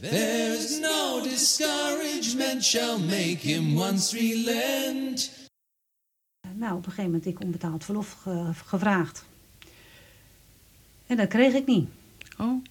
[0.00, 5.30] There's no discouragement shall make him once relent.
[6.54, 9.24] Nou, op een gegeven moment ik onbetaald verlof ge- gevraagd.
[11.06, 11.88] En dat kreeg ik niet.
[12.38, 12.64] Oh.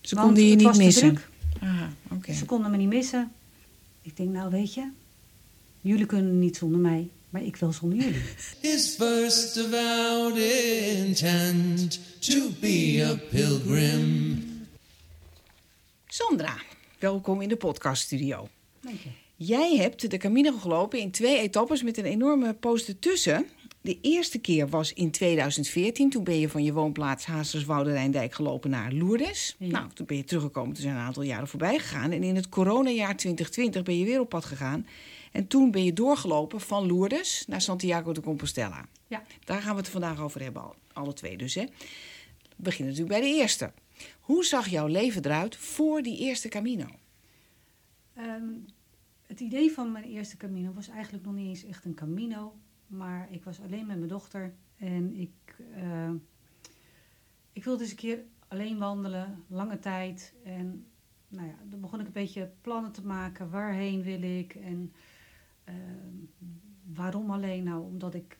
[0.00, 1.14] Ze want konden je het niet was te missen.
[1.14, 1.28] druk.
[1.62, 2.32] Aha, oké.
[2.32, 3.32] Ze konden me niet missen.
[4.02, 4.88] Ik denk, nou weet je,
[5.80, 8.22] jullie kunnen niet zonder mij, maar ik wel zonder jullie.
[8.60, 14.47] His first avowed intent to be a pilgrim.
[16.18, 16.56] Sandra,
[16.98, 18.48] welkom in de podcaststudio.
[18.80, 19.08] Dank je.
[19.36, 23.46] Jij hebt de Camino gelopen in twee etappes met een enorme poos ertussen.
[23.80, 26.10] De eerste keer was in 2014.
[26.10, 29.56] Toen ben je van je woonplaats Hazerswoude Rijndijk gelopen naar Lourdes.
[29.58, 29.66] Ja.
[29.66, 30.72] Nou, toen ben je teruggekomen.
[30.72, 32.10] Toen zijn een aantal jaren voorbij gegaan.
[32.10, 34.86] En in het coronajaar 2020 ben je weer op pad gegaan.
[35.32, 38.88] En toen ben je doorgelopen van Lourdes naar Santiago de Compostela.
[39.06, 39.22] Ja.
[39.44, 41.54] Daar gaan we het vandaag over hebben, al- alle twee dus.
[41.54, 41.64] Hè.
[41.64, 41.68] We
[42.56, 43.72] beginnen natuurlijk bij de eerste.
[44.28, 46.86] Hoe zag jouw leven eruit voor die eerste Camino?
[48.14, 48.48] Ehm,
[49.26, 52.54] het idee van mijn eerste Camino was eigenlijk nog niet eens echt een Camino.
[52.86, 54.54] Maar ik was alleen met mijn dochter.
[54.76, 56.10] En ik, eh,
[57.52, 60.34] ik wilde eens een keer alleen wandelen, lange tijd.
[60.44, 60.86] En
[61.28, 63.50] nou ja, dan begon ik een beetje plannen te maken.
[63.50, 64.54] Waarheen wil ik?
[64.54, 64.92] En
[65.64, 66.16] ehm,
[66.84, 67.64] waarom alleen?
[67.64, 68.38] Nou, omdat ik...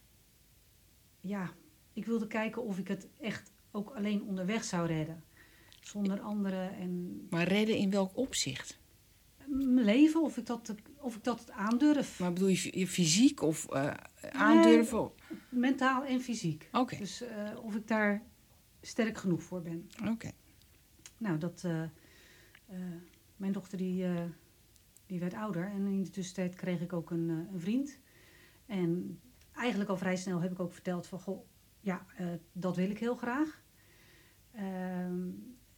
[1.20, 1.50] Ja,
[1.92, 5.22] ik wilde kijken of ik het echt ook alleen onderweg zou redden.
[5.88, 8.78] Zonder anderen en Maar redden in welk opzicht?
[9.46, 12.18] mijn leven, of ik dat, of ik dat aandurf.
[12.18, 13.94] Maar bedoel je je fysiek of eh,
[14.30, 15.10] aandurven?
[15.48, 16.68] Mentaal en fysiek.
[16.72, 18.22] Oké, Dus eh, of ik daar
[18.80, 19.90] sterk genoeg voor ben.
[20.10, 20.30] oké.
[21.18, 21.82] Nou, dat, eh,
[23.36, 24.06] mijn dochter die,
[25.06, 25.64] die werd ouder.
[25.70, 27.98] En in de tussentijd kreeg ik ook een, een vriend.
[28.66, 29.20] En
[29.52, 31.20] eigenlijk al vrij snel heb ik ook verteld van...
[31.20, 31.46] Goh,
[31.80, 32.06] ja,
[32.52, 33.62] dat wil ik heel graag.
[34.52, 35.28] Ehm,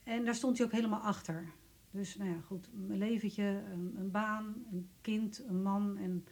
[0.04, 1.52] en daar stond hij ook helemaal achter.
[1.90, 5.96] Dus nou ja, goed, mijn leventje, een, een baan, een kind, een man.
[5.96, 6.24] En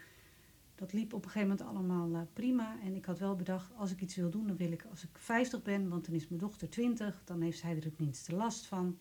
[0.74, 2.76] dat liep op een gegeven moment allemaal eh, prima.
[2.82, 5.10] En ik had wel bedacht, als ik iets wil doen, dan wil ik als ik
[5.12, 7.22] 50 ben, want dan is mijn dochter 20.
[7.24, 8.98] Dan heeft zij er het minste last van.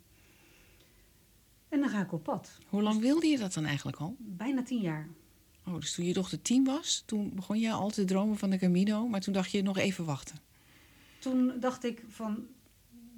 [1.70, 2.58] En dan ga ik op pad.
[2.70, 4.16] Hoe lang wilde je dat dan eigenlijk al?
[4.20, 5.10] Bijna 10 jaar.
[5.66, 8.58] Oh, dus toen je dochter tien was, toen begon je al te dromen van de
[8.58, 10.38] Camino, maar toen dacht je nog even wachten.
[11.20, 12.48] Toen dacht ik van,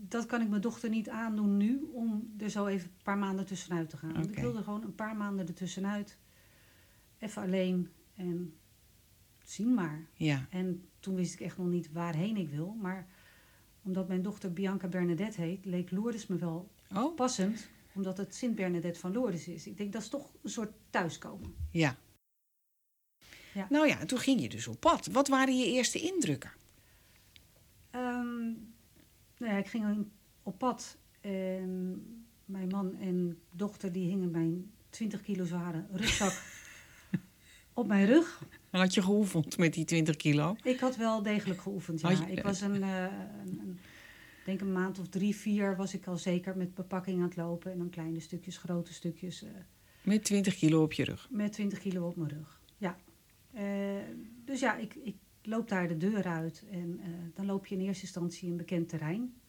[0.09, 3.45] dat kan ik mijn dochter niet aandoen nu, om er zo even een paar maanden
[3.45, 4.13] tussenuit te gaan.
[4.13, 6.17] Want ik wilde gewoon een paar maanden ertussenuit.
[7.17, 8.53] Even alleen en
[9.43, 10.07] zien maar.
[10.13, 12.75] Ja, En toen wist ik echt nog niet waarheen ik wil.
[12.81, 13.07] Maar
[13.81, 17.69] omdat mijn dochter Bianca Bernadette heet, leek Lourdes me wel oh, passend.
[17.93, 19.67] Omdat het Sint Bernadette van Lourdes is.
[19.67, 21.55] Ik denk dat is toch een soort thuiskomen.
[21.71, 21.97] ja.
[23.53, 23.67] Ja.
[23.69, 25.07] Nou ja, en toen ging je dus op pad.
[25.07, 26.51] Wat waren je eerste indrukken?
[29.39, 30.11] Ehm, nou ja, ik ging in-
[30.44, 30.97] op pad.
[31.22, 32.03] En
[32.45, 36.41] mijn man en dochter die hingen mijn 20 kilo zware rugzak
[37.73, 38.44] op mijn rug.
[38.69, 40.55] Had je geoefend met die 20 kilo?
[40.63, 42.27] Ik had wel degelijk geoefend, ja.
[42.27, 43.03] Ik was een, eh,
[43.45, 43.79] een, een,
[44.39, 47.35] ik denk een maand of drie, vier was ik al zeker met bepakking aan het
[47.35, 47.71] lopen.
[47.71, 49.44] En dan kleine stukjes, grote stukjes.
[49.44, 49.50] eh,
[50.03, 51.27] Met 20 kilo op je rug.
[51.31, 52.61] met 20 kilo op mijn rug.
[52.77, 52.97] Ja.
[53.53, 53.63] Eh,
[54.45, 55.16] dus ja, ik, ik
[55.49, 56.63] loop daar de deur uit.
[56.71, 59.41] En eh, dan loop je in eerste instantie een bekend terrein.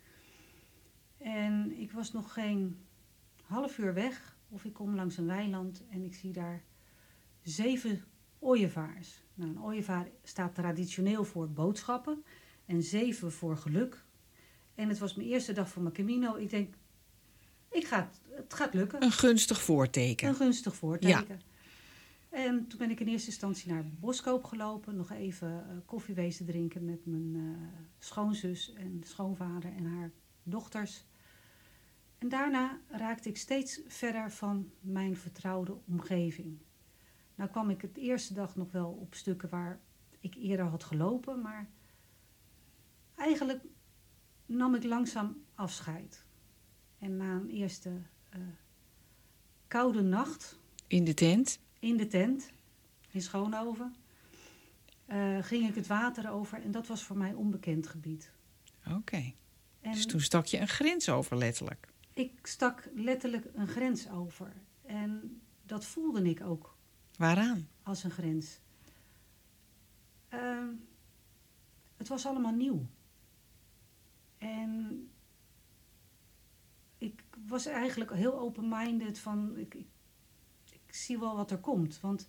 [1.19, 2.77] En ik was nog geen
[3.43, 4.39] half uur weg.
[4.49, 6.63] Of ik kom langs een weiland en ik zie daar
[7.43, 8.05] zeven
[8.39, 9.23] ooievaars.
[9.35, 12.25] Nou, een ooievaar staat traditioneel voor boodschappen.
[12.67, 14.05] En zeven voor geluk.
[14.75, 16.37] En het was mijn eerste dag van mijn Camino.
[16.37, 16.75] Ik denk,
[17.71, 19.03] ik ga het, het gaat lukken.
[19.03, 20.29] Een gunstig voorteken.
[20.29, 21.41] Een gunstig voorteken.
[22.31, 24.97] En toen ben ik in eerste instantie naar Boskoop gelopen.
[24.97, 30.11] Nog even eh, koffie wezen drinken met mijn eh, schoonzus en schoonvader en haar
[30.43, 31.05] dochters.
[32.19, 36.59] En daarna raakte ik steeds verder van mijn vertrouwde omgeving.
[37.35, 39.81] Nou kwam ik het eerste dag nog wel op stukken waar
[40.21, 41.71] ik eerder had gelopen, maar
[43.15, 43.65] eigenlijk
[44.47, 46.25] nam ik langzaam afscheid.
[46.99, 48.41] En na een eerste eh,
[49.67, 51.61] koude nacht In de tent.
[51.81, 52.51] In de tent
[53.11, 53.95] in Schoonhoven
[55.07, 58.33] eh, ging ik het water over en dat was voor mij onbekend gebied.
[58.97, 59.33] Oké.
[59.81, 61.89] Dus toen stak je een grens over, letterlijk.
[62.13, 64.53] ik stak letterlijk een grens over.
[64.83, 66.77] En dat voelde ik ook
[67.17, 67.69] Waaraan?
[67.83, 68.61] als een grens.
[70.29, 70.69] Ehm,
[71.97, 72.87] het was allemaal nieuw.
[74.39, 75.09] En
[76.99, 79.77] ik was eigenlijk heel open-minded van ik
[80.95, 81.99] zie wel wat er komt.
[82.01, 82.29] Want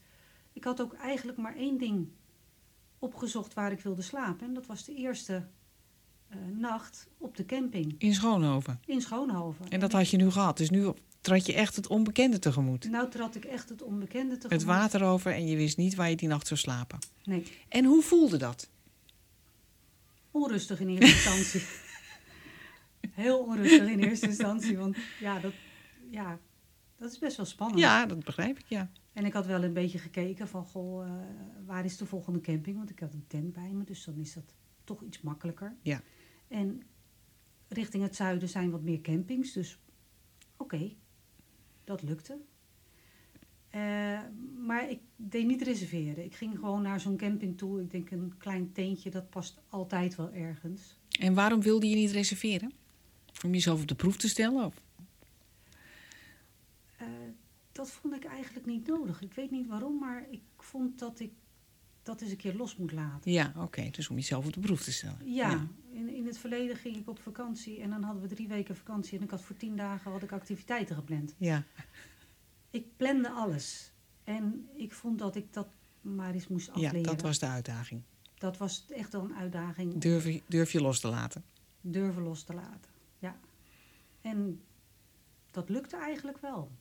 [0.53, 2.07] ik had ook eigenlijk maar één ding
[2.99, 4.47] opgezocht waar ik wilde slapen.
[4.47, 5.47] En dat was de eerste
[6.27, 8.79] eh, nacht op de camping In Schoonhoven.
[8.85, 9.69] in Schoonhoven.
[9.69, 10.57] En dat had je nu gehad.
[10.57, 10.91] Dus nu
[11.21, 12.89] trad je echt het onbekende tegemoet.
[12.89, 14.51] Nou trad ik echt het onbekende tegemoet.
[14.51, 16.99] Het water over en je wist niet waar je die nacht zou slapen.
[17.23, 18.69] Nee, En hoe voelde dat?
[20.31, 21.61] onrustig in eerste instantie.
[23.23, 25.53] Heel onrustig in eerste instantie, want ja dat,
[26.09, 26.39] ja,
[27.01, 27.79] dat is best wel spannend.
[27.79, 28.91] Ja, dat begrijp ik, ja.
[29.13, 31.13] En ik had wel een beetje gekeken van, goh, eh,
[31.65, 32.77] waar is de volgende camping?
[32.77, 34.53] Want ik had een tent bij me, dus dan is dat
[34.83, 35.75] toch iets makkelijker.
[35.81, 36.01] Ja.
[36.47, 36.81] En
[37.67, 39.79] richting het zuiden zijn wat meer campings, dus
[40.57, 40.93] oké,
[41.83, 42.37] dat lukte.
[43.69, 44.19] Eh,
[44.57, 46.23] maar ik deed niet reserveren.
[46.23, 47.81] Ik ging gewoon naar zo'n camping toe.
[47.81, 50.97] Ik denk een klein tentje, dat past altijd wel ergens.
[51.19, 52.71] En waarom wilde je niet reserveren?
[53.45, 54.65] Om jezelf op de proef te stellen?
[54.65, 54.81] Of?
[57.71, 59.21] Dat vond ik eigenlijk niet nodig.
[59.21, 61.31] Ik weet niet waarom, maar ik vond dat ik
[62.03, 63.31] dat eens een keer los moet laten.
[63.31, 63.89] Ja, oké.
[63.89, 65.31] Dus om jezelf op de proef te stellen.
[65.33, 68.75] Ja, In, in het verleden ging ik op vakantie en dan hadden we drie weken
[68.75, 71.35] vakantie en ik had voor tien dagen had ik activiteiten gepland.
[71.37, 71.63] Ja.
[72.69, 73.91] Ik plande alles
[74.23, 75.67] en ik vond dat ik dat
[76.01, 77.03] maar eens moest ja, afleren.
[77.03, 78.01] dat was de uitdaging.
[78.37, 79.97] Dat was echt wel een uitdaging.
[80.01, 81.43] Durf, je- durf je los te laten?
[81.81, 82.91] durven los te laten.
[83.19, 83.39] Ja.
[84.21, 84.61] En
[85.51, 86.71] dat lukte eigenlijk wel.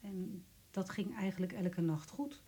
[0.00, 2.42] En dat ging eigenlijk elke nacht goed.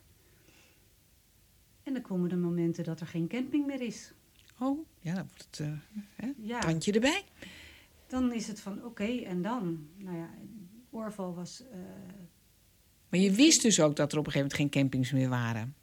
[1.83, 4.13] En dan komen de momenten dat er geen camping meer is.
[4.59, 5.73] Oh, ja, dan wordt het eh
[6.15, 6.33] hè?
[6.37, 6.59] Ja.
[6.61, 7.25] tandje erbij.
[8.07, 9.87] Dan is het van oké, en dan?
[9.97, 10.31] Nou ja,
[10.91, 11.63] Orval was.
[11.71, 11.79] eh,
[13.09, 15.75] Maar je wist dus ook dat er op een gegeven moment geen campings meer waren.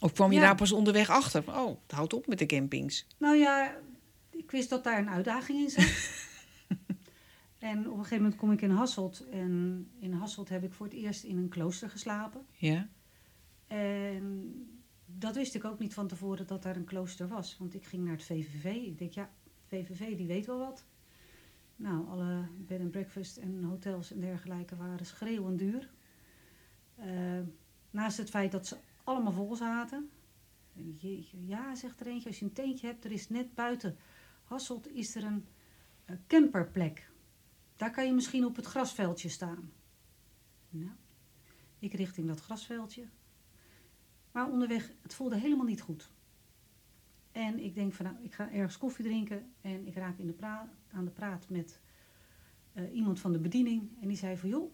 [0.00, 0.44] Of kwam je Ja.
[0.44, 1.44] daar pas onderweg achter?
[1.46, 3.06] Oh, het houdt op met de campings.
[3.18, 3.76] nou ja,
[4.30, 5.84] ik wist dat daar een uitdaging in zat.
[7.64, 9.28] en op een gegeven moment kom ik in Hasselt.
[9.28, 12.46] En in Hasselt heb ik voor het eerst in een klooster geslapen.
[12.52, 12.88] Ja.
[13.66, 14.52] En
[15.06, 17.56] dat wist ik ook niet van tevoren dat daar een klooster was.
[17.58, 18.64] Want ik ging naar het VVV.
[18.64, 19.30] Ik denk, ja,
[19.66, 20.84] VVV die weet wel wat.
[21.76, 25.90] Nou, alle bed and breakfast en hotels en dergelijke waren schreeuwend duur.
[26.94, 27.40] Eh,
[27.90, 30.10] naast het feit dat ze allemaal vol zaten.
[30.98, 33.96] Jeetje, ja, zegt er eentje, als je een tentje hebt, er is net buiten
[34.44, 35.44] Hasselt is er een
[36.04, 37.12] eh, camperplek.
[37.76, 39.72] Daar kan je misschien op het grasveldje staan.
[40.70, 40.92] Nou,
[41.78, 43.04] ik richting dat grasveldje.
[44.32, 46.10] Maar onderweg, het voelde helemaal niet goed.
[47.32, 49.52] En ik denk van, nou, ik ga ergens koffie drinken.
[49.60, 51.80] En ik raak in de pra- aan de praat met
[52.72, 53.90] eh, iemand van de bediening.
[54.00, 54.72] En die zei van, joh,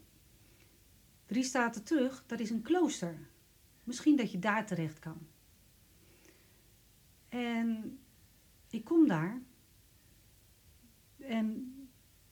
[1.25, 3.29] drie staten terug, dat is een klooster.
[3.83, 5.27] Misschien dat je daar terecht kan.
[7.29, 7.99] En
[8.69, 9.41] ik kom daar.
[11.17, 11.75] En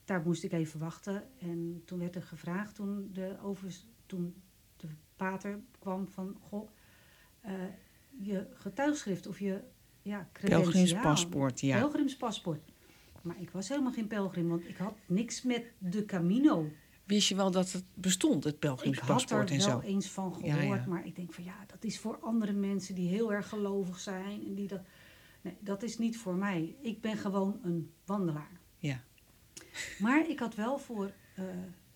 [0.10, 1.24] daar moest ik even wachten.
[1.40, 4.42] En toen werd er gevraagd, toen de, overs, toen
[4.78, 6.38] de pater kwam van...
[6.42, 6.70] Goh,
[7.42, 7.54] eh,
[8.22, 9.62] je getuigschrift of je
[10.02, 10.30] ja.
[10.42, 11.80] Pelgrimspaspoort, ja.
[11.80, 12.62] Pelgrimspaspoort.
[13.22, 16.72] Maar ik was helemaal geen pelgrim, want ik had niks met de Camino.
[17.04, 19.80] Wist je wel dat het bestond, het Ik had er pelgrimspaspoort en wel zo?
[19.80, 20.90] eens van Ja, gehoord, ja.
[20.90, 24.46] maar ik denk van ja, dat is voor andere mensen die heel erg gelovig zijn.
[24.46, 24.82] En die dat...
[25.42, 26.76] Nee, dat is niet voor mij.
[26.82, 28.60] Ik ben gewoon een wandelaar.
[28.78, 29.04] Ja.
[30.00, 31.44] Maar ik had wel voor eh,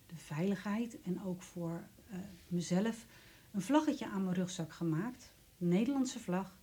[0.08, 2.18] de veiligheid en ook voor eh,
[2.48, 3.06] mezelf
[3.52, 5.32] een vlaggetje aan mijn rugzak gemaakt.
[5.60, 6.58] Een Nederlandse vlag,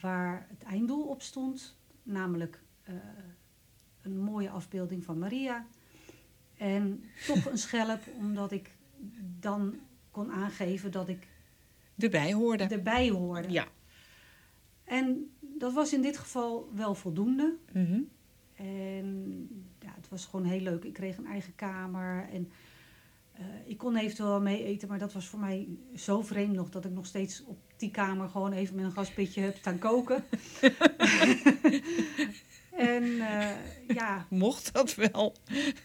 [0.00, 1.76] waar het einddoel op stond.
[2.02, 2.94] Namelijk eh,
[4.02, 5.66] een mooie afbeelding van Maria.
[6.56, 8.70] En toch een schelp, omdat ik
[9.38, 9.78] dan
[10.10, 11.28] kon aangeven dat ik
[11.96, 12.64] Erbij hoorde.
[12.64, 13.50] erbij hoorde.
[13.50, 13.66] Ja.
[14.84, 17.56] En dat was in dit geval wel voldoende.
[17.72, 18.00] Mhm.
[18.54, 19.48] En
[20.10, 20.84] was gewoon heel leuk.
[20.84, 22.50] Ik kreeg een eigen kamer en
[23.32, 26.70] eh, ik kon eventueel wel mee eten, maar dat was voor mij zo vreemd nog
[26.70, 30.24] dat ik nog steeds op die kamer gewoon even met een gaspitje heb staan koken.
[32.76, 33.50] en eh,
[33.94, 35.36] ja, Mocht dat wel?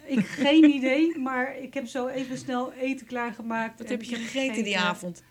[0.06, 3.80] ik geen idee, maar ik heb zo even snel eten klaargemaakt.
[3.80, 5.24] Wat heb je gegeten die avond?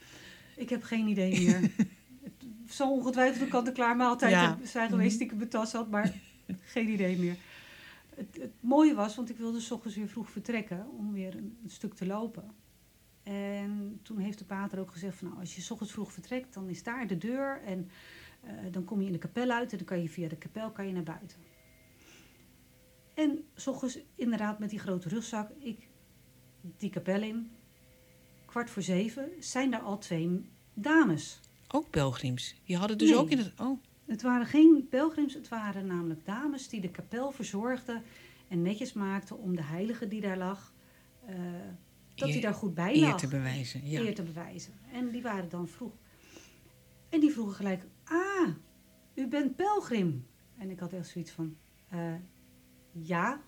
[0.56, 1.60] Ik heb geen idee meer.
[2.64, 4.58] het zal ongetwijfeld een kant-en-klaar maaltijd Ja.
[4.62, 6.12] zijn geweest die ik tas had, maar
[6.62, 7.36] geen idee meer.
[8.16, 11.58] Het, het mooie was, want ik wilde s ochtends weer vroeg vertrekken om weer een,
[11.62, 12.50] een stuk te lopen.
[13.22, 16.54] En toen heeft de pater ook gezegd van nou, als je s ochtends vroeg vertrekt,
[16.54, 17.88] dan is daar de deur en
[18.40, 20.70] eh, dan kom je in de kapel uit en dan kan je via de kapel
[20.70, 21.38] kan je naar buiten.
[23.14, 25.88] En s ochtends inderdaad met die grote rugzak, ik
[26.76, 27.50] die kapel in,
[28.46, 31.40] kwart voor zeven, zijn daar al twee dames.
[31.68, 32.54] Ook pelgrims.
[32.64, 33.18] Die hadden dus Nee.
[33.18, 33.52] ook in het...
[33.60, 38.02] Oh, Het waren geen pelgrims, het waren namelijk dames die de kapel verzorgden
[38.48, 40.72] en netjes maakten om de heilige die daar lag,
[41.26, 41.34] eh,
[42.14, 43.18] dat Eer- hij daar goed bij eer lag.
[43.20, 43.88] te bewijzen.
[43.88, 44.00] Ja.
[44.00, 44.72] eer te bewijzen.
[44.92, 45.92] En die waren dan vroeg.
[47.08, 48.48] En die vroegen gelijk, ah,
[49.14, 50.26] u bent pelgrim.
[50.58, 51.56] En ik had echt zoiets van,
[51.88, 52.14] eh,
[52.92, 53.40] ja.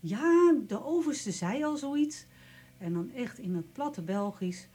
[0.00, 2.26] Ja, de overste zei al zoiets.
[2.78, 4.68] En dan echt in het platte Belgisch.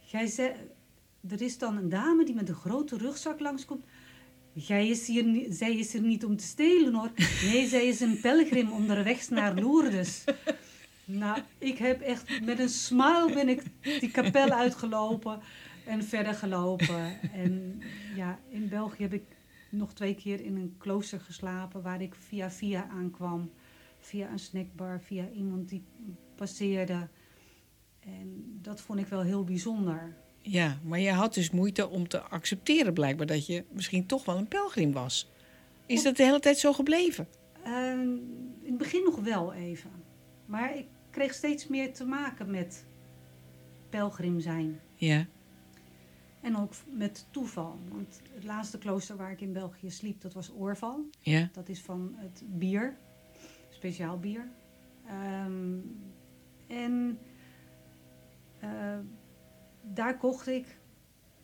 [0.00, 0.52] Jij zei,
[1.28, 3.84] er is dan een dame die met een grote rugzak langskomt.
[4.52, 7.10] Jij is hier, zij is er niet om te stelen hoor.
[7.44, 10.24] Nee, zij is een pelgrim onderweg naar Lourdes.
[11.04, 15.40] Nou, ik heb echt met een smile ben ik die kapel uitgelopen
[15.86, 17.20] en verder gelopen.
[17.32, 17.82] En
[18.16, 19.24] ja, in België heb ik
[19.70, 23.50] nog twee keer in een klooster geslapen waar ik via via aankwam.
[23.98, 25.82] Via een snackbar, via iemand die
[26.34, 27.08] passeerde.
[28.00, 30.16] En dat vond ik wel heel bijzonder.
[30.42, 34.36] Ja, maar je had dus moeite om te accepteren blijkbaar dat je misschien toch wel
[34.36, 35.30] een pelgrim was.
[35.86, 37.28] Is dat de hele tijd zo gebleven?
[37.64, 38.00] Ehm,
[38.62, 39.90] in het begin nog wel even.
[40.46, 42.84] Maar ik kreeg steeds meer te maken met
[43.90, 44.80] pelgrim zijn.
[44.94, 45.26] Ja.
[46.40, 47.78] En ook met toeval.
[47.88, 51.06] Want het laatste klooster waar ik in België sliep, dat was Oorval.
[51.20, 51.48] Ja.
[51.52, 52.96] Dat is van het bier.
[53.70, 54.48] Speciaal bier.
[55.06, 55.78] Ehm,
[56.66, 57.18] en
[58.58, 58.98] eh,
[59.82, 60.78] daar kocht ik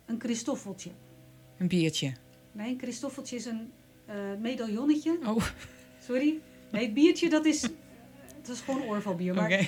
[0.07, 0.91] een Christoffeltje.
[1.59, 2.13] Een biertje.
[2.53, 3.71] Nee, een Christoffeltje is een
[4.07, 5.19] eh, medaillonnetje.
[5.27, 5.45] Oh.
[6.01, 6.41] Sorry.
[6.73, 7.61] Nee, het biertje dat is,
[8.43, 9.35] dat is gewoon oorvalbier.
[9.35, 9.67] Maar eh,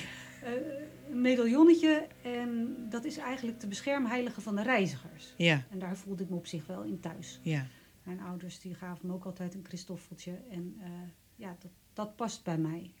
[1.09, 5.33] een medaillonnetje en dat is eigenlijk de beschermheilige van de reizigers.
[5.37, 7.39] Ja, En daar voelde ik me op zich wel in thuis.
[7.43, 7.65] ja.
[8.03, 10.31] Mijn ouders die gaven me ook altijd een Christoffeltje.
[10.49, 10.89] En eh,
[11.35, 12.91] ja, dat, dat past bij mij.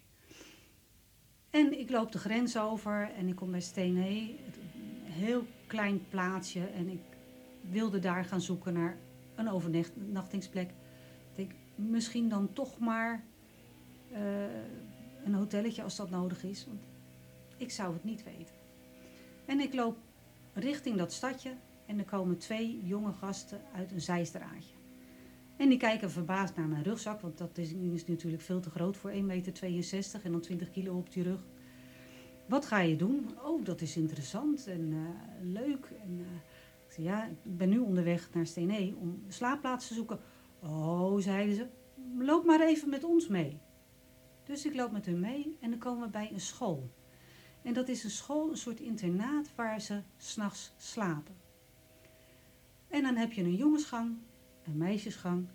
[1.49, 4.39] En ik loop de grens over en ik kom bij Steenhee.
[4.45, 4.55] Het-
[5.05, 6.65] Een heel klein plaatsje.
[6.65, 7.01] En ik
[7.69, 8.97] wilde daar gaan zoeken naar
[9.35, 10.69] een overnachtingsplek.
[10.69, 13.23] Ik denk, misschien dan toch maar
[14.11, 14.21] eh,
[15.25, 16.65] een hotelletje als dat nodig is.
[16.65, 16.79] Want
[17.57, 18.55] ik zou het niet weten.
[19.45, 19.97] En ik loop
[20.53, 21.53] richting dat stadje.
[21.85, 24.73] En er komen twee jonge gasten uit een zijstraatje.
[25.57, 28.97] En die kijken verbaasd naar mijn rugzak, want dat is, is natuurlijk veel te groot
[28.97, 31.41] voor 1,62 meter en dan 20 kilo op die rug.
[32.51, 33.29] Wat ga je doen?
[33.43, 35.85] Oh, dat is interessant en eh, leuk.
[36.01, 36.35] En, eh,
[36.85, 40.19] ik zei, ja, ik ben nu onderweg naar Steenee om slaapplaats te zoeken.
[40.59, 41.67] Oh, zeiden ze,
[42.17, 43.59] loop maar even met ons mee.
[44.43, 46.89] Dus ik loop met hun mee en dan komen we bij een school.
[47.61, 51.35] En dat is een school, een soort internaat waar ze s'nachts slapen.
[52.87, 54.17] En dan heb je een jongensgang,
[54.63, 55.47] een meisjesgang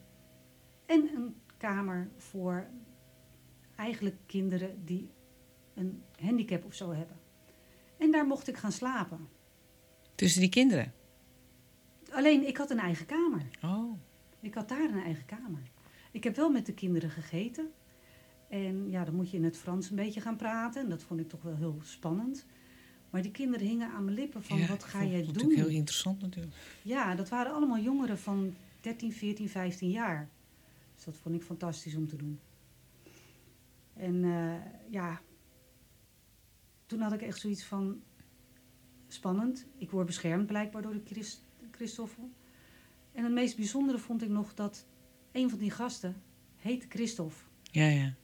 [0.86, 2.66] en een kamer voor
[3.74, 5.10] eigenlijk kinderen die
[5.76, 7.16] een handicap of zo hebben.
[7.98, 9.28] En daar mocht ik gaan slapen.
[10.14, 10.92] Tussen die kinderen.
[12.10, 13.42] Alleen ik had een eigen kamer.
[13.62, 13.98] Oh.
[14.40, 15.62] Ik had daar een eigen kamer.
[16.10, 17.70] Ik heb wel met de kinderen gegeten.
[18.48, 20.82] En ja, dan moet je in het Frans een beetje gaan praten.
[20.82, 22.46] En dat vond ik toch wel heel spannend.
[23.10, 25.26] Maar die kinderen hingen aan mijn lippen van, Ja, wat ga jij doen?
[25.26, 26.54] natuurlijk heel interessant natuurlijk.
[26.82, 30.28] Ja, dat waren allemaal jongeren van 13, 14, 15 jaar.
[30.94, 32.40] Dus dat vond ik fantastisch om te doen.
[33.94, 34.54] En eh,
[34.90, 35.20] ja,
[36.86, 38.02] toen had ik echt zoiets van
[39.08, 39.66] spannend.
[39.76, 42.30] Ik word beschermd blijkbaar door de Christ Christoffel.
[43.12, 44.86] En het meest bijzondere vond ik nog dat
[45.32, 46.22] een van die gasten
[46.56, 47.36] heette Christophe.
[47.62, 48.14] Ja, ja.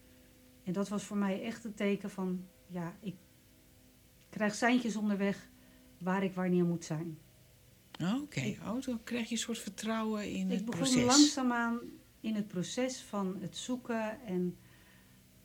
[0.65, 3.15] En dat was voor mij echt het teken van, ja, ik
[4.31, 5.49] krijg seintjes onderweg
[5.99, 7.19] waar ik wanneer moet zijn.
[8.23, 11.05] Oké, oh, dan krijg je een soort vertrouwen in het Ik begon proces.
[11.05, 11.79] langzaamaan
[12.21, 14.57] in het proces van het zoeken en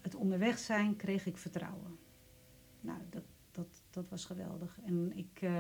[0.01, 1.97] het onderweg zijn, kreeg ik vertrouwen.
[2.87, 4.79] Nou, dat, dat, dat was geweldig.
[4.85, 5.51] En ik, eh,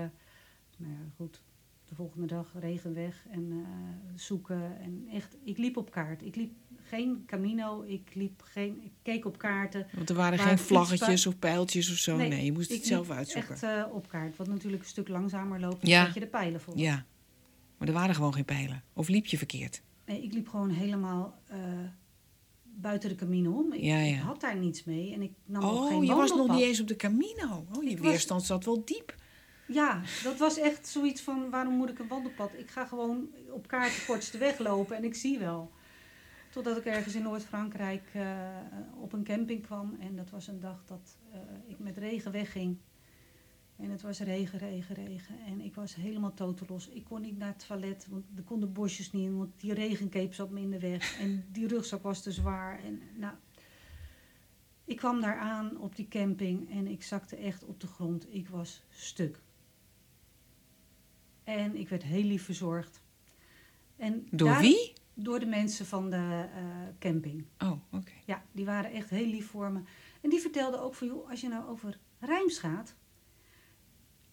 [0.77, 1.41] nou ja, goed,
[1.85, 3.67] de volgende dag regen weg en eh,
[4.15, 4.79] zoeken.
[4.79, 6.25] En echt, ik liep op kaart.
[6.25, 6.53] Ik liep
[6.83, 9.87] geen Camino, ik liep geen, ik keek op kaarten.
[9.93, 12.17] Want er waren geen vlaggetjes of pijltjes of zo.
[12.17, 13.51] Nee, je moest het zelf uitzoeken.
[13.53, 16.03] Echt eh, op kaart, wat natuurlijk een stuk langzamer loopt Ja.
[16.03, 16.79] dan je de pijlen volgt.
[16.79, 17.05] Ja,
[17.77, 18.83] maar er waren gewoon geen pijlen.
[18.93, 19.81] Of liep je verkeerd?
[20.05, 21.39] Nee, ik liep gewoon helemaal
[22.81, 23.73] buiten de Camino om.
[23.73, 24.15] Ik, Ja, ja.
[24.15, 26.61] ik had daar niets mee en ik nam ook Oh, geen je was nog niet
[26.61, 27.65] eens op de Camino.
[27.75, 29.15] Oh, je Ik was- weerstand zat wel diep.
[29.67, 32.51] Ja, dat was echt zoiets van, waarom moet ik een wandelpad?
[32.57, 35.71] Ik ga gewoon op kaart de kortste weg lopen en ik zie wel.
[36.49, 38.21] Totdat ik ergens in Noord-Frankrijk eh,
[39.01, 39.95] op een camping kwam.
[39.99, 42.77] En dat was een dag dat eh, ik met regen wegging.
[43.77, 45.35] En het was regen, regen, regen.
[45.45, 46.87] En ik was helemaal totelos.
[46.89, 49.37] Ik kon niet naar het toilet, want er konden bosjes niet in.
[49.37, 51.19] Want die regencape zat me in de weg.
[51.19, 52.83] En die rugzak was te zwaar.
[52.83, 53.33] En nou,
[54.85, 58.33] ik kwam daar aan op die camping en ik zakte echt op de grond.
[58.33, 59.41] Ik was stuk.
[61.43, 63.01] En ik werd heel lief verzorgd.
[63.95, 64.93] En Door daar- wie?
[65.13, 66.61] Door de mensen van de eh,
[66.99, 67.45] camping.
[67.57, 68.11] Oh, oké.
[68.25, 69.81] Ja, die waren echt heel lief voor me.
[70.21, 72.95] En die vertelden ook van, joh, als je nou over Rijms gaat,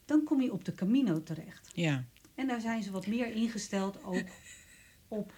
[0.05, 1.71] dan kom je op de Camino terecht.
[1.75, 2.05] Ja.
[2.35, 4.25] En daar zijn ze wat meer ingesteld ook
[5.09, 5.33] op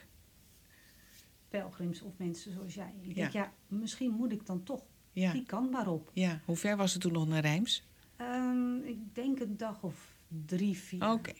[1.48, 2.94] pelgrims of mensen zoals jij.
[3.00, 4.82] Ik denk, ja, misschien moet ik dan toch
[5.12, 5.32] Ja.
[5.32, 6.10] die kant maar op.
[6.14, 6.40] ja.
[6.44, 7.86] Hoe ver was het toen nog naar Rijms?
[8.16, 10.14] Ehm, ik denk een dag of
[10.46, 11.10] drie, vier.
[11.12, 11.32] Oké.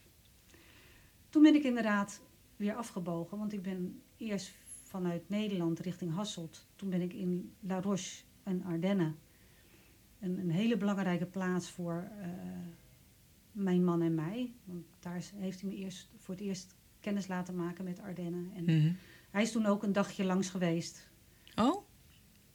[1.29, 2.21] Toen ben ik inderdaad
[2.57, 6.67] weer afgebogen, want ik ben eerst vanuit Nederland richting Hasselt.
[6.77, 9.17] Toen ben ik in La Roche en Ardennen.
[10.21, 12.29] Een, een hele belangrijke plaats voor eh,
[13.57, 14.53] mijn man en mij.
[14.65, 18.51] Want daar heeft hij me eerst, voor het eerst kennis laten maken met Ardennen.
[18.55, 18.93] En Mhm.
[19.31, 21.09] hij is toen ook een dagje langs geweest.
[21.55, 21.85] Oh,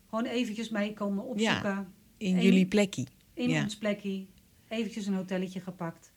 [0.10, 1.94] Gewoon eventjes mee komen opzoeken.
[2.18, 3.06] in jullie plekje.
[3.34, 3.64] in Ja.
[3.64, 4.26] ons plekje.
[4.68, 6.12] Eventjes een hotelletje gepakt.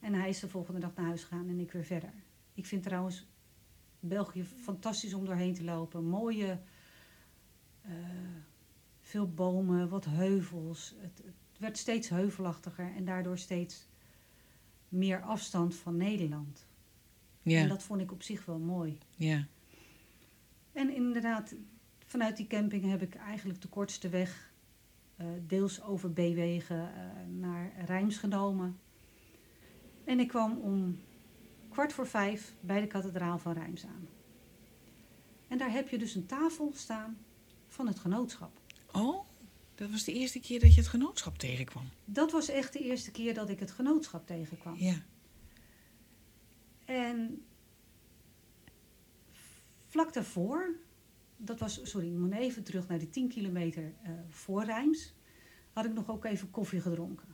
[0.00, 2.12] En hij is de volgende dag naar huis gegaan en ik weer verder.
[2.54, 3.26] Ik vind trouwens
[4.00, 6.04] België fantastisch om doorheen te lopen.
[6.04, 6.58] Mooie,
[7.82, 7.92] eh,
[9.00, 10.94] veel bomen, wat heuvels.
[10.98, 13.86] Het, het werd steeds heuvelachtiger en daardoor steeds
[14.92, 16.66] meer afstand van Nederland.
[17.42, 18.98] En Ja, dat vond ik op zich wel mooi.
[19.16, 19.46] ja.
[20.72, 21.54] En inderdaad,
[22.06, 24.52] vanuit die camping heb ik eigenlijk de kortste weg,
[25.16, 27.04] eh, deels over B-wegen, eh,
[27.38, 28.78] naar Rijms genomen.
[30.04, 30.98] En ik kwam om
[31.68, 34.08] kwart voor vijf bij de kathedraal van Rijms aan.
[35.48, 37.18] En daar heb je dus een tafel staan
[37.68, 38.60] van het genootschap.
[38.92, 39.26] Oh,
[39.74, 41.88] dat was de eerste keer dat je het genootschap tegenkwam.
[42.04, 44.76] Dat was echt de eerste keer dat ik het genootschap tegenkwam.
[44.78, 44.94] Ja.
[46.84, 47.44] En
[49.86, 50.74] vlak daarvoor,
[51.36, 55.14] dat was, sorry, ik moet even terug naar die 10 kilometer eh, voor Rijms,
[55.72, 57.28] had ik nog ook even koffie gedronken.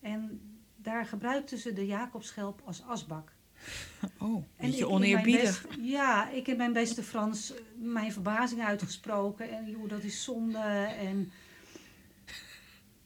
[0.00, 0.40] En
[0.76, 3.32] daar gebruikten ze de Jacobschelp als asbak.
[4.18, 5.66] Oh, En beetje oneerbiedig.
[5.66, 9.50] best- ja, ik in mijn beste Frans mijn verbazing uitgesproken.
[9.50, 10.58] En joh, dat is zonde.
[10.98, 11.30] En...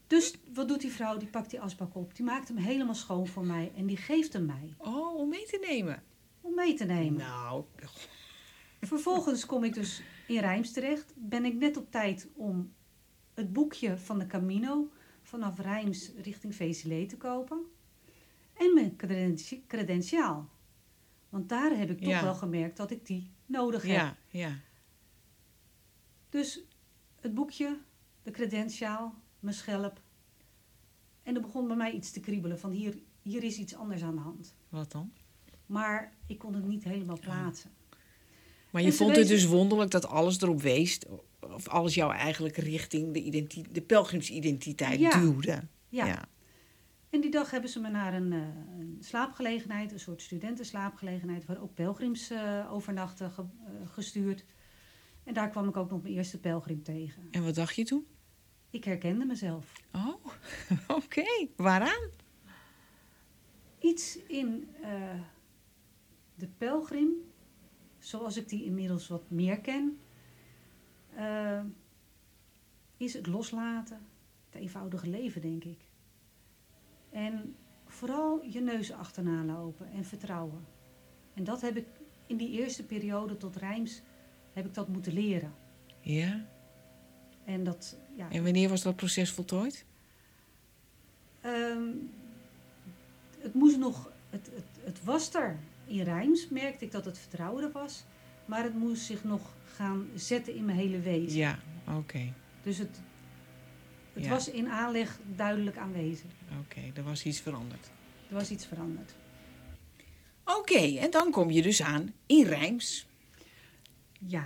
[0.06, 1.16] Dus wat doet die vrouw?
[1.16, 2.14] Die pakt die asbak op.
[2.16, 3.72] Die maakt hem helemaal schoon voor mij.
[3.76, 6.02] En die geeft hem mij Oh, om mee te nemen.
[6.40, 7.18] om mee te nemen.
[7.18, 7.64] Nou,
[8.80, 11.12] Vervolgens kom ik dus in Rijms terecht.
[11.16, 12.72] Ben ik net op tijd om
[13.34, 14.88] het boekje van de Camino
[15.22, 17.58] vanaf Rijms richting Vezelé te kopen.
[18.54, 20.48] En mijn credenti- credentiaal.
[21.28, 22.22] Want daar heb ik toch Ja.
[22.22, 23.90] wel gemerkt dat ik die nodig heb.
[23.92, 24.52] ja, ja.
[26.28, 26.60] Dus
[27.20, 27.78] het boekje,
[28.22, 30.00] de credentiaal, mijn schelp.
[31.22, 34.14] En er begon bij mij iets te kriebelen van hier, hier is iets anders aan
[34.14, 34.54] de hand.
[34.68, 35.12] Wat dan?
[35.66, 37.70] Maar ik kon het niet helemaal plaatsen.
[38.70, 40.98] Maar je vond het dus wonderlijk dat alles erop wees,
[41.40, 45.20] of alles jou eigenlijk richting de, de pelgrimsidentiteit Ja.
[45.20, 45.62] duwde.
[45.88, 46.28] Ja.
[47.10, 48.38] En die dag hebben ze me naar een, eh,
[48.78, 54.44] een slaapgelegenheid, een soort studentenslaapgelegenheid, waar ook pelgrims eh, overnachten, ge- eh, gestuurd.
[55.24, 57.22] En daar kwam ik ook nog mijn eerste pelgrim tegen.
[57.30, 58.06] En wat dacht je toen?
[58.74, 59.72] Ik herkende mezelf.
[59.92, 60.24] Oh,
[60.98, 61.48] oké.
[61.56, 62.10] Waaraan?
[63.78, 65.20] Iets in eh,
[66.34, 67.10] de pelgrim,
[67.98, 69.98] zoals ik die inmiddels wat meer ken,
[71.14, 71.60] eh,
[72.96, 74.06] is het loslaten,
[74.50, 75.80] het eenvoudige leven, denk ik.
[77.10, 77.56] En
[77.86, 80.66] vooral je neus achterna lopen en vertrouwen.
[81.34, 81.86] En dat heb ik
[82.26, 84.02] in die eerste periode tot Rijms,
[84.52, 85.54] heb ik dat moeten leren.
[86.00, 86.52] Ja.
[87.44, 89.84] En dat, ja, En wanneer was dat proces voltooid?
[91.40, 91.88] Ehm,
[93.38, 95.58] het moest nog, het, het, het was er.
[95.86, 98.04] In Rijms merkte ik dat het vertrouwen er was.
[98.44, 99.40] Maar het moest zich nog
[99.76, 101.38] gaan zetten in mijn hele wezen.
[101.38, 102.32] Ja, oké.
[102.62, 103.00] Dus het,
[104.12, 104.30] het Ja.
[104.30, 106.30] was in aanleg duidelijk aanwezig.
[106.60, 107.90] Oké, er was iets veranderd.
[108.28, 109.14] Er was iets veranderd.
[110.44, 113.06] Oké, en dan kom je dus aan in Rijms.
[114.26, 114.44] Ja,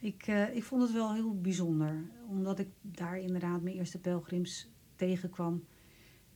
[0.00, 2.10] ik, eh, ik vond het wel heel bijzonder.
[2.28, 5.64] Omdat ik daar inderdaad mijn eerste pelgrims tegenkwam.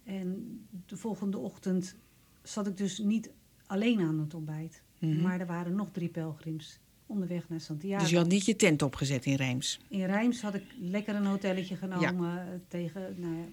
[0.05, 1.97] En de volgende ochtend
[2.43, 3.31] zat ik dus niet
[3.67, 4.83] alleen aan het ontbijt.
[4.99, 5.23] Mhm.
[5.23, 8.03] Maar er waren nog drie pelgrims onderweg naar Santiago.
[8.03, 9.81] Dus je had niet je tent opgezet in Rijms.
[9.89, 13.45] In Rijms had ik lekker een hotelletje genomen eh, tegen nou ja,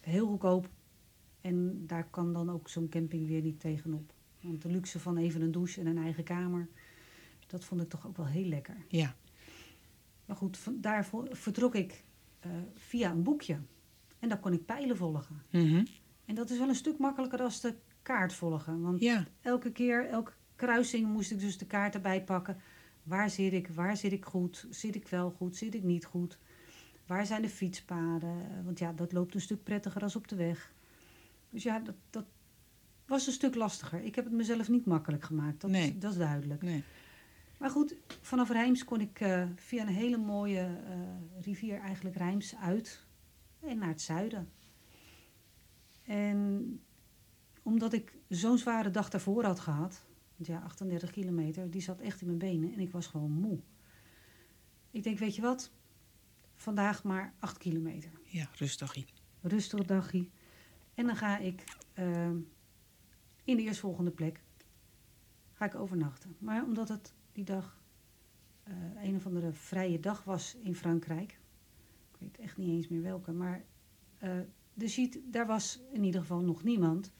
[0.00, 0.68] heel goedkoop.
[1.40, 4.12] En daar kan dan ook zo'n camping weer niet tegenop.
[4.40, 6.68] Want de luxe van even een douche en een eigen kamer,
[7.46, 8.76] dat vond ik toch ook wel heel lekker.
[8.88, 9.16] Ja.
[10.30, 12.04] Maar goed, daar vertrok ik
[12.40, 13.58] eh, via een boekje.
[14.18, 15.42] En daar kon ik pijlen volgen.
[15.50, 15.84] Mhm.
[16.24, 18.80] En dat is wel een stuk makkelijker als de kaart volgen.
[18.80, 22.56] Want Ja, elke keer, elke kruising moest ik dus de kaart erbij pakken.
[23.02, 23.68] Waar zit ik?
[23.68, 24.66] Waar zit ik goed?
[24.70, 25.56] Zit ik wel goed?
[25.56, 26.38] Zit ik niet goed?
[27.06, 28.64] Waar zijn de fietspaden?
[28.64, 30.72] Want ja, dat loopt een stuk prettiger als op de weg.
[31.50, 32.24] Dus ja, dat, dat
[33.06, 34.02] was een stuk lastiger.
[34.02, 35.60] Ik heb het mezelf niet makkelijk gemaakt.
[35.60, 35.88] Dat, Nee.
[35.88, 36.62] is, dat is duidelijk.
[36.62, 36.82] nee.
[37.60, 42.56] Maar goed, vanaf Rijms kon ik eh, via een hele mooie eh, rivier eigenlijk Rijms
[42.56, 43.06] uit
[43.60, 44.52] en naar het zuiden.
[46.02, 46.80] En
[47.62, 50.04] omdat ik zo'n zware dag daarvoor had gehad,
[50.36, 53.60] want ja, 38 kilometer, die zat echt in mijn benen en ik was gewoon moe.
[54.90, 55.70] Ik denk, weet je wat,
[56.54, 58.10] vandaag maar 8 kilometer.
[58.24, 58.96] Ja, rustig.
[59.40, 60.28] Rustig dagje.
[60.94, 62.36] En dan ga ik ehm,
[63.44, 64.42] in de eerstvolgende plek
[65.52, 66.36] ga ik overnachten.
[66.38, 67.82] Maar omdat het dag
[68.62, 71.40] eh, een of andere vrije dag was in Frankrijk.
[72.10, 73.32] Ik weet echt niet eens meer welke.
[73.32, 73.64] Maar
[74.74, 77.12] de sheet, daar was in ieder geval nog niemand.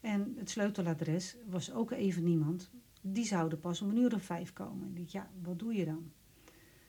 [0.00, 2.70] En het sleuteladres was ook even niemand.
[3.00, 4.88] Die zouden pas om een uur of vijf komen.
[4.88, 6.12] Ik dacht, ja, wat doe je dan?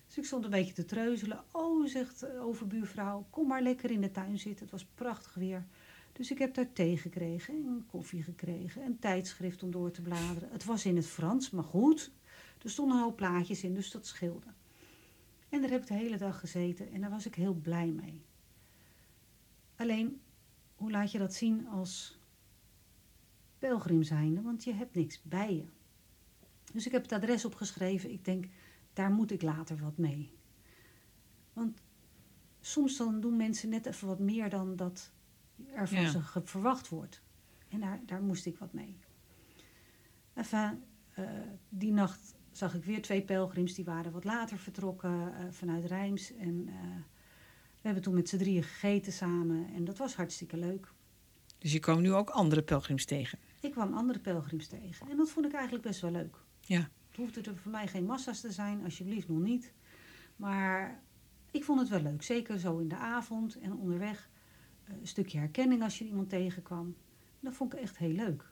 [0.08, 1.44] Dus ik stond een beetje te treuzelen.
[1.52, 4.62] Oh, zegt de overbuurvrouw, kom maar lekker in de tuin zitten.
[4.62, 5.66] Het was prachtig weer.
[6.12, 8.82] Dus ik heb daar thee gekregen en koffie gekregen.
[8.82, 10.50] Een tijdschrift om door te bladeren.
[10.52, 12.12] Het was in het Frans, maar goed.
[12.62, 14.54] Er stonden een hoop plaatjes in, dus dat scheelde.
[15.50, 18.26] En daar heb ik de hele dag gezeten en daar was ik heel blij mee.
[19.76, 20.22] Alleen,
[20.76, 22.20] hoe laat je dat zien als
[23.60, 24.42] pelgrim zijnde?
[24.42, 25.66] Want je hebt niks bij je.
[26.74, 28.12] Dus ik heb het adres opgeschreven.
[28.12, 28.46] Ik denk,
[28.94, 30.34] daar moet ik later wat mee.
[31.54, 31.82] Want
[32.60, 35.12] soms dan doen mensen net even wat meer dan dat
[35.74, 36.10] er van Ja.
[36.10, 37.22] ze verwacht wordt.
[37.68, 39.00] En daar, daar moest ik wat mee.
[40.34, 41.30] Enfin, eh,
[41.70, 43.74] die nacht zag ik weer twee pelgrims.
[43.74, 46.36] Die waren wat later vertrokken eh, vanuit Rijms.
[46.36, 46.74] En eh,
[47.82, 49.74] we hebben toen met z'n drieën gegeten samen.
[49.74, 50.94] En dat was hartstikke leuk.
[51.58, 53.40] Dus je kwam nu ook andere pelgrims tegen.
[53.62, 55.10] Ik kwam andere pelgrims tegen.
[55.10, 56.38] En dat vond ik eigenlijk best wel leuk.
[56.62, 56.90] Ja.
[57.08, 59.74] Het hoefde er voor mij geen massa's te zijn, alsjeblieft nog niet.
[60.36, 61.04] Maar
[61.52, 62.24] ik vond het wel leuk.
[62.24, 64.30] Zeker zo in de avond en onderweg.
[64.84, 66.96] eh, Een stukje herkenning als je iemand tegenkwam.
[67.40, 68.50] Dat vond ik echt heel leuk.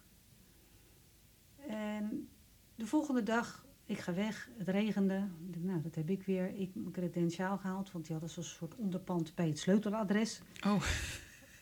[1.67, 2.29] En
[2.75, 5.27] de volgende dag, ik ga weg, het regende.
[5.57, 6.55] Nou, dat heb ik weer.
[6.55, 10.41] Ik mijn credentiaal gehaald, want die hadden zo'n soort onderpand bij het sleuteladres.
[10.65, 10.83] Oh,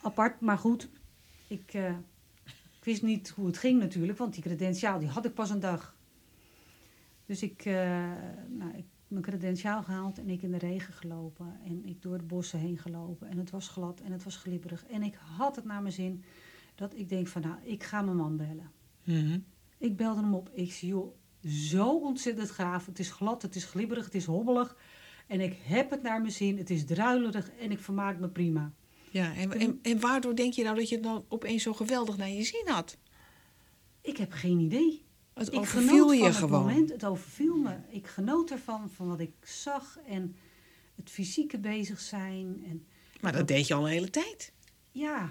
[0.02, 0.90] Apart, maar goed.
[1.48, 1.98] Ik, eh,
[2.46, 5.60] ik wist niet hoe het ging natuurlijk, want die credentiaal die had ik pas een
[5.60, 5.96] dag.
[7.26, 7.74] Dus ik, eh,
[8.50, 11.60] nou, ik mijn credentiaal gehaald en ik in de regen gelopen.
[11.64, 13.28] En ik door de bossen heen gelopen.
[13.28, 14.86] En het was glad en het was glibberig.
[14.86, 16.24] En ik had het naar mijn zin
[16.76, 18.72] dat ik denk van nou, ik ga mijn man bellen.
[19.04, 19.40] mhm.
[19.78, 20.50] Ik belde hem op.
[20.54, 21.16] Ik zie, joh,
[21.48, 22.86] zo ontzettend gaaf.
[22.86, 24.76] Het is glad, het is glibberig, het is hobbelig.
[25.28, 26.58] En ik heb het naar mijn zin.
[26.58, 28.72] Het is druilerig en ik vermaak me prima.
[29.12, 29.36] ja.
[29.36, 32.30] En, en, en waardoor denk je nou dat je het dan opeens zo geweldig naar
[32.30, 32.98] je zin had?
[34.02, 35.06] Ik heb geen idee.
[35.34, 36.60] Het ik overviel genoot je van het gewoon.
[36.66, 36.90] moment.
[36.90, 37.76] Het overviel me.
[37.90, 39.98] Ik genoot ervan, van wat ik zag.
[40.08, 40.36] En
[40.96, 42.64] het fysieke bezig zijn.
[42.70, 42.86] En
[43.22, 44.54] Maar dat deed je al een hele tijd.
[44.92, 45.30] ja,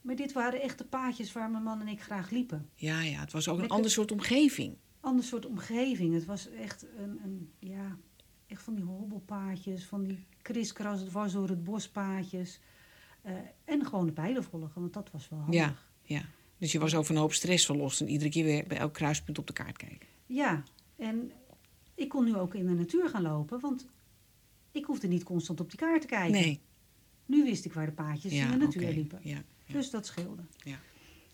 [0.00, 2.68] maar dit waren echt de paadjes waar mijn man en ik graag liepen.
[2.74, 3.20] Ja, ja.
[3.20, 4.76] Het was ook een ander soort omgeving.
[5.04, 6.14] Ander soort omgeving.
[6.14, 7.98] Het was echt een, een ja,
[8.46, 12.60] echt van die hobbelpaadjes, van die kriskras, het was door het bospaadjes.
[13.22, 15.60] Eh, en gewoon de pijlen volgen, want dat was wel handig.
[15.60, 16.24] Ja, ja.
[16.58, 19.38] Dus je was over een hoop stress verlost en iedere keer weer bij elk kruispunt
[19.38, 20.08] op de kaart kijken.
[20.26, 20.62] Ja,
[20.96, 21.32] en
[21.94, 23.86] ik kon nu ook in de natuur gaan lopen, want
[24.70, 26.40] ik hoefde niet constant op die kaart te kijken.
[26.40, 26.60] Nee.
[27.26, 29.20] Nu wist ik waar de paadjes Ja, in de natuur liepen.
[29.22, 29.72] Ja, ja.
[29.72, 30.42] Dus dat scheelde.
[30.56, 30.78] Ja.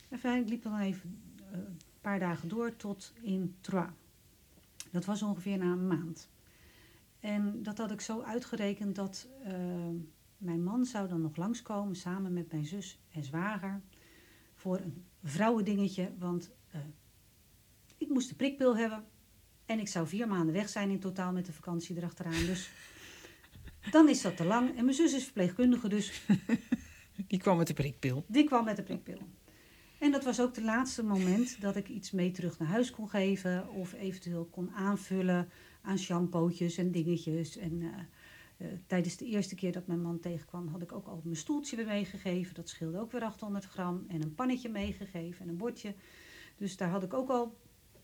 [0.08, 1.20] Enfin, ik liep dan even
[1.52, 1.58] eh,
[2.00, 3.90] paar dagen door tot in Troyes.
[4.90, 6.28] Dat was ongeveer na een maand.
[7.20, 9.52] En dat had ik zo uitgerekend dat eh,
[10.36, 13.80] mijn man zou dan nog langskomen samen met mijn zus en zwager
[14.54, 16.12] voor een vrouwendingetje.
[16.18, 16.80] Want eh,
[17.98, 19.04] ik moest de prikpil hebben
[19.66, 22.46] en ik zou vier maanden weg zijn in totaal met de vakantie erachteraan.
[22.46, 22.70] Dus
[23.90, 24.76] dan is dat te lang.
[24.76, 26.22] En mijn zus is verpleegkundige, dus
[27.26, 28.24] Die kwam met de prikpil.
[28.28, 29.18] die kwam met de prikpil.
[30.00, 33.08] En dat was ook het laatste moment dat ik iets mee terug naar huis kon
[33.08, 33.68] geven.
[33.68, 35.48] Of eventueel kon aanvullen
[35.82, 37.56] aan shampootjes en dingetjes.
[37.56, 37.88] En eh,
[38.56, 41.76] eh, tijdens de eerste keer dat mijn man tegenkwam, had ik ook al mijn stoeltje
[41.76, 42.54] weer meegegeven.
[42.54, 44.04] Dat scheelde ook weer 800 gram.
[44.08, 45.94] En een pannetje meegegeven en een bordje.
[46.56, 47.58] Dus daar had ik ook al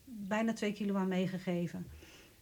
[0.05, 1.87] bijna twee kilo aan meegegeven.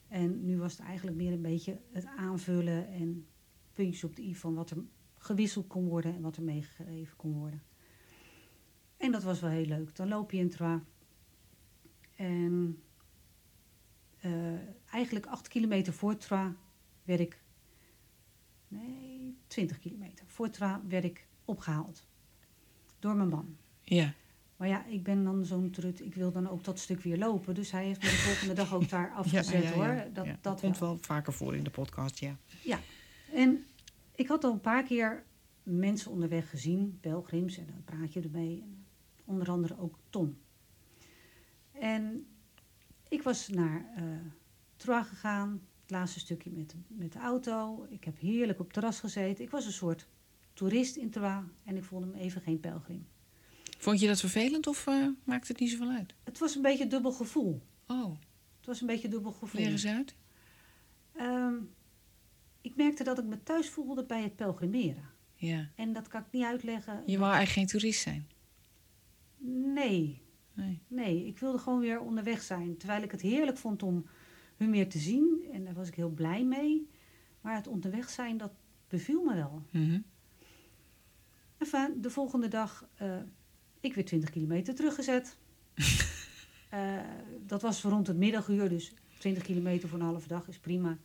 [0.09, 3.27] En nu was het eigenlijk meer een beetje het aanvullen en
[3.73, 4.85] puntjes op de i van wat er
[5.17, 7.63] gewisseld kon worden en wat er meegegeven kon worden.
[9.05, 9.97] En dat was wel heel leuk.
[9.97, 10.81] Dan loop je in Troyes.
[12.15, 12.83] En
[14.21, 14.33] eh,
[14.91, 16.53] eigenlijk acht kilometer voor Troyes
[17.03, 17.43] werd ik...
[18.69, 20.27] Nee, 20 kilometer.
[20.27, 22.07] Voor Troyes werd ik opgehaald.
[22.99, 23.57] Door mijn man.
[23.83, 24.13] Ja.
[24.57, 26.01] Maar ja, ik ben dan zo'n trut.
[26.01, 27.55] Ik wil dan ook dat stuk weer lopen.
[27.55, 30.05] Dus hij heeft me de volgende dag ook daar afgezet hoor.
[30.13, 30.89] Dat, Ja, dat komt wel.
[30.89, 32.37] wel vaker voor in de podcast, ja.
[33.33, 33.67] En
[34.15, 35.25] ik had al een paar keer
[35.63, 38.63] mensen onderweg gezien, pelgrims, en dan praat je ermee.
[38.63, 38.84] En
[39.25, 40.39] onder andere ook Tom.
[41.73, 42.27] En
[43.09, 43.87] ik was naar
[44.77, 47.87] Troyes gegaan, het laatste stukje met, de- met de auto.
[47.91, 49.45] Ik heb heerlijk op het terras gezeten.
[49.45, 50.07] Ik was een soort
[50.53, 53.07] toerist in Troyes en ik voelde me even geen pelgrim.
[53.79, 56.15] Vond je dat vervelend of eh, maakt het niet zoveel uit?
[56.25, 57.63] Het was een beetje een dubbel gevoel.
[57.87, 58.17] Oh,
[58.57, 59.61] Het was een beetje een dubbel gevoel.
[59.61, 60.15] leg eens uit.
[61.13, 61.55] Ehm,
[62.61, 65.09] ik merkte dat ik me thuis voelde bij het pelgrimeren.
[65.35, 65.71] Ja.
[65.75, 67.03] En dat kan ik niet uitleggen.
[67.07, 68.29] Je wou eigenlijk geen toerist zijn.
[69.47, 70.23] Nee,
[70.55, 70.83] Nee.
[70.89, 72.77] nee, ik wilde gewoon weer onderweg zijn.
[72.77, 74.07] Terwijl ik het heerlijk vond om
[74.57, 75.49] hun weer te zien.
[75.53, 76.89] En daar was ik heel blij mee.
[77.41, 78.53] Maar het onderweg zijn, dat
[78.89, 79.63] beviel me wel.
[79.71, 80.01] Mhm.
[81.59, 83.17] Enfin, de volgende dag, eh,
[83.81, 85.37] ik weer 20 kilometer teruggezet.
[86.71, 87.01] Eh,
[87.47, 90.99] dat was rond het middaguur, dus 20 kilometer voor een halve dag is prima.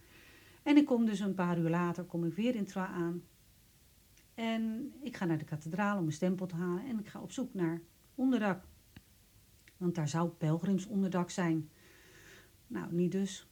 [0.64, 3.24] En ik kom dus een paar uur later, kom ik weer in Troyes aan.
[4.34, 6.86] En ik ga naar de kathedraal om een stempel te halen.
[6.86, 7.82] En ik ga op zoek naar
[8.20, 8.64] onderdak.
[9.78, 11.70] Want daar zou pelgrimsonderdak zijn.
[12.68, 13.48] Nou, niet dus.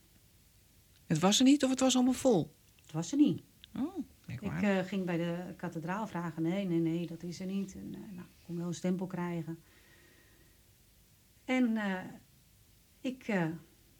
[1.05, 2.55] Het was er niet of het was allemaal vol?
[2.81, 3.41] Het was er niet.
[3.75, 6.43] Oh, Ik eh, ging bij de kathedraal vragen.
[6.43, 7.75] Nee, nee, nee, dat is er niet.
[7.75, 9.59] En, eh, nou, ik kon wel een stempel krijgen.
[11.45, 12.03] En eh,
[13.01, 13.27] ik,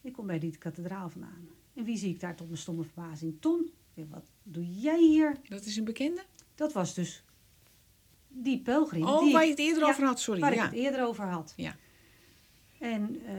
[0.02, 1.50] ik kom bij die kathedraal vandaan.
[1.74, 3.42] En wie zie ik daar tot mijn stomme verbazing?
[3.42, 5.40] Ton, wat doe jij hier?
[5.44, 6.24] Dat is een bekende?
[6.56, 7.24] Dat was dus
[8.28, 9.04] die pelgrim.
[9.04, 10.42] Oh, die waar ik- je het eerder ja, over had, sorry.
[10.42, 10.64] Waar ja.
[10.66, 11.54] ik het eerder over had.
[11.56, 11.76] Ja.
[12.80, 13.36] En eh,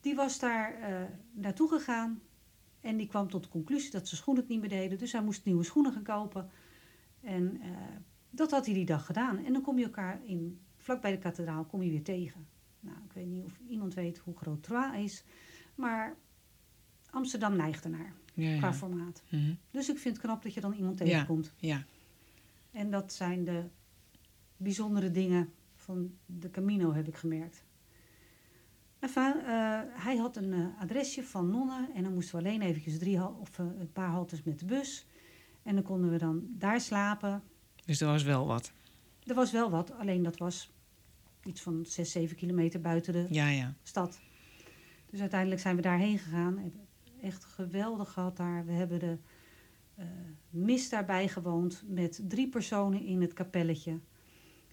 [0.00, 1.02] die was daar eh,
[1.32, 2.20] naartoe gegaan.
[2.80, 4.98] En die kwam tot de conclusie dat zijn schoenen het niet meer deden.
[4.98, 6.50] Dus hij moest nieuwe schoenen gaan kopen.
[7.20, 7.68] En eh,
[8.30, 9.44] dat had hij die dag gedaan.
[9.44, 12.46] En dan kom je elkaar in, vlak bij de kathedraal kom je weer tegen.
[12.80, 15.24] Nou, ik weet niet of iemand weet hoe groot Troyes is.
[15.74, 16.16] Maar
[17.10, 18.74] Amsterdam neigt ernaar Ja, qua ja.
[18.74, 19.22] formaat.
[19.28, 19.54] Mhm.
[19.70, 21.04] Dus ik vind het knap dat je dan iemand Ja.
[21.04, 21.52] tegenkomt.
[21.56, 21.84] ja.
[22.72, 23.64] En dat zijn de
[24.56, 27.64] bijzondere dingen van de Camino, heb ik gemerkt.
[28.98, 32.98] Enfin, eh, hij had een eh, adresje van nonnen en dan moesten we alleen eventjes
[32.98, 35.06] drie of eh, een paar haltes met de bus.
[35.62, 37.42] En dan konden we dan daar slapen.
[37.84, 38.72] Dus er was wel wat.
[39.26, 40.72] Er was wel wat, alleen dat was
[41.44, 43.74] iets van 6, 7 kilometer buiten de Ja, ja.
[43.82, 44.20] stad.
[45.10, 46.72] Dus uiteindelijk zijn we daarheen gegaan.
[47.22, 48.64] Echt geweldig gehad daar.
[48.64, 49.18] We hebben de
[50.50, 53.98] mis daarbij gewoond met drie personen in het kapelletje.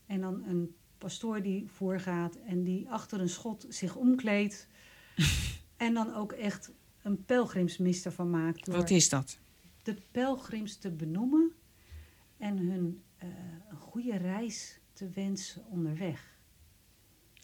[0.05, 4.67] En dan een pastoor die voorgaat en die achter een schot zich omkleedt.
[5.77, 8.65] en dan ook echt een pelgrimsmis ervan maakt.
[8.65, 9.39] Door Wat is dat?
[9.83, 11.51] de pelgrims te benoemen
[12.37, 13.29] en hun eh,
[13.69, 16.37] een goede reis te wensen onderweg.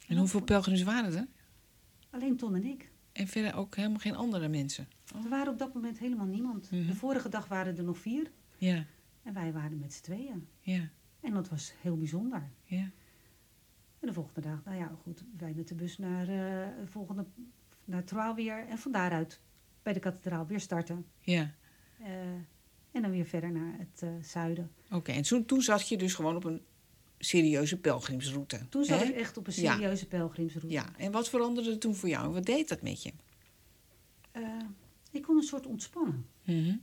[0.08, 1.28] En hoeveel pelgrims waren er?
[2.10, 2.92] Alleen Ton en ik.
[3.15, 4.88] En verder ook helemaal geen andere mensen?
[5.23, 6.71] Er waren op dat moment helemaal niemand.
[6.71, 6.88] Mhm.
[6.88, 8.86] De vorige dag waren er nog vier Ja,
[9.23, 10.47] en wij waren met z'n tweeën.
[10.60, 12.49] ja, En dat was heel bijzonder.
[12.63, 12.91] ja.
[13.99, 17.25] En de volgende dag, nou ja, goed, wij met de bus naar, de volgende,
[17.86, 18.67] naar Troyes weer.
[18.67, 19.41] En van daaruit
[19.84, 21.06] bij de kathedraal weer starten.
[21.19, 21.54] ja.
[21.99, 22.10] Eh,
[22.91, 24.71] en dan weer verder naar het eh, zuiden.
[24.91, 26.62] Oké, en toen, toen zat je dus gewoon op een
[27.19, 28.60] serieuze pelgrimsroute.
[28.69, 29.06] Toen zat hè?
[29.06, 29.73] ik echt op een Ja.
[29.73, 30.69] serieuze pelgrimsroute.
[30.69, 32.34] Ja, en wat veranderde er toen voor jou?
[32.34, 33.12] Wat deed dat met je?
[34.32, 34.41] Eh,
[35.12, 36.25] ik kon een soort ontspannen.
[36.43, 36.75] Mhm.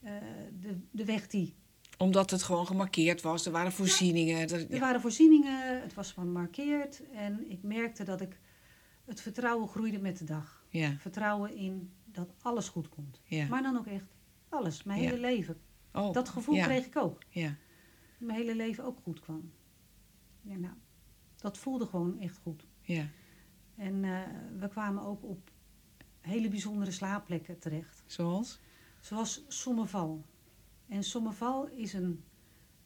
[0.00, 0.12] Eh,
[0.60, 1.54] de, de weg die
[1.98, 4.48] Omdat het gewoon gemarkeerd was, er waren voorzieningen.
[4.48, 4.78] Er ja.
[4.78, 8.38] waren voorzieningen, het was gemarkeerd en ik merkte dat ik
[9.04, 10.64] het vertrouwen groeide met de dag.
[10.68, 13.20] Ja, Vertrouwen in dat alles goed komt.
[13.24, 13.46] ja.
[13.46, 14.04] Maar dan ook echt
[14.48, 15.56] alles, mijn hele leven.
[15.92, 17.18] Oh, Dat gevoel kreeg ik ook.
[17.28, 17.56] Ja,
[18.22, 19.52] mijn hele leven ook goed kwam.
[20.40, 20.74] Ja, nou,
[21.36, 22.66] dat voelde gewoon echt goed.
[22.80, 23.06] ja.
[23.74, 24.20] En eh,
[24.58, 25.50] we kwamen ook op
[26.20, 28.02] hele bijzondere slaapplekken terecht.
[28.06, 28.60] Zoals?
[29.00, 30.24] Zoals Sommerval.
[30.88, 32.24] En Sommerval is een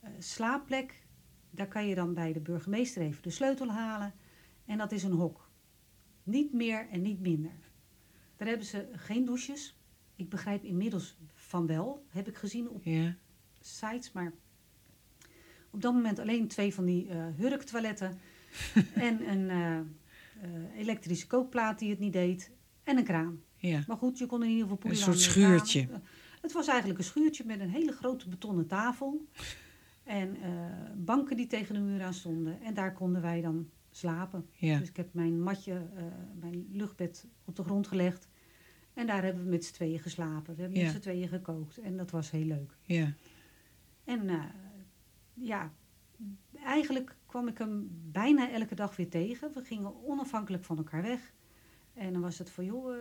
[0.01, 1.07] eh, slaapplek.
[1.51, 4.14] Daar kan je dan bij de burgemeester even de sleutel halen.
[4.64, 5.51] En dat is een hok.
[6.22, 7.70] Niet meer en niet minder.
[8.37, 9.79] Daar hebben ze geen douches.
[10.16, 13.16] Ik begrijp inmiddels van wel, heb ik gezien op Ja,
[13.61, 14.12] sites.
[14.12, 14.33] Maar
[15.70, 18.18] op dat moment alleen twee van die eh hurktoiletten.
[18.94, 19.85] en een eh, eh,
[20.79, 22.50] elektrische kookplaat die het niet deed.
[22.85, 23.40] En een kraan.
[23.57, 23.85] ja.
[23.87, 25.87] Maar goed, je kon in ieder geval poelen soort aan de schuurtje.
[25.87, 26.02] kraan.
[26.40, 29.26] Het was eigenlijk een schuurtje met een hele grote betonnen tafel.
[30.05, 30.37] En
[30.96, 32.61] banken die tegen de muur aan stonden.
[32.62, 34.46] En daar konden wij dan slapen.
[34.52, 34.79] ja.
[34.79, 35.87] Dus ik heb mijn matje,
[36.40, 38.29] mijn luchtbed op de grond gelegd.
[38.94, 40.55] En daar hebben we met z'n tweeën geslapen.
[40.55, 40.85] We hebben Ja.
[40.85, 41.79] met z'n tweeën gekookt.
[41.79, 42.76] En dat was heel leuk.
[42.83, 43.12] ja.
[44.05, 44.24] En
[45.37, 45.72] ja,
[46.64, 49.53] eigenlijk kwam ik hem bijna elke dag weer tegen.
[49.53, 51.35] We gingen onafhankelijk van elkaar weg.
[51.94, 53.01] En dan was het van, joh, eh,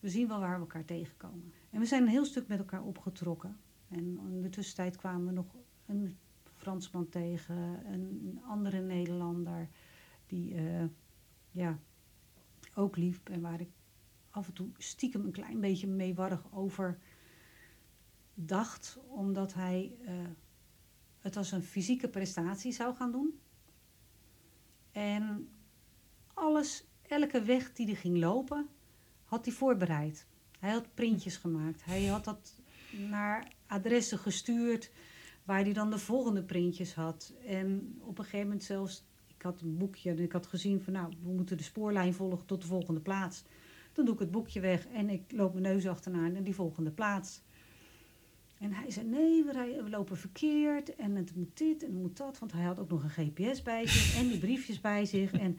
[0.00, 1.52] we zien wel waar we elkaar tegenkomen.
[1.70, 3.56] En we zijn een heel stuk met elkaar opgetrokken.
[3.88, 6.16] En in de tussentijd kwamen we nog een
[6.56, 9.68] Fransman tegen, een andere Nederlander,
[10.26, 10.84] die eh,
[11.50, 11.78] ja,
[12.74, 13.70] ook liep en waar ik
[14.30, 16.98] af en toe stiekem een klein beetje meewarrig over
[18.34, 20.14] dacht, omdat hij eh,
[21.28, 23.40] het als een fysieke prestatie zou gaan doen.
[24.92, 25.48] En
[26.34, 28.68] alles, elke weg die hij ging lopen,
[29.24, 30.26] had hij voorbereid.
[30.58, 31.84] Hij had printjes gemaakt.
[31.84, 32.60] Hij had dat
[33.08, 34.90] naar adressen gestuurd
[35.44, 37.32] waar hij dan de volgende printjes had.
[37.46, 40.92] En op een gegeven moment zelfs, ik had een boekje en ik had gezien van
[40.92, 43.44] nou, we moeten de spoorlijn volgen tot de volgende plaats.
[43.92, 46.90] Dan doe ik het boekje weg en ik loop mijn neus achterna naar die volgende
[46.90, 47.40] plaats.
[48.58, 51.98] En hij zei, nee, we, rijden- we lopen verkeerd en het moet dit en het
[52.00, 52.38] moet dat.
[52.38, 55.32] Want hij had ook nog een GPS bij zich en die briefjes bij zich.
[55.32, 55.58] En,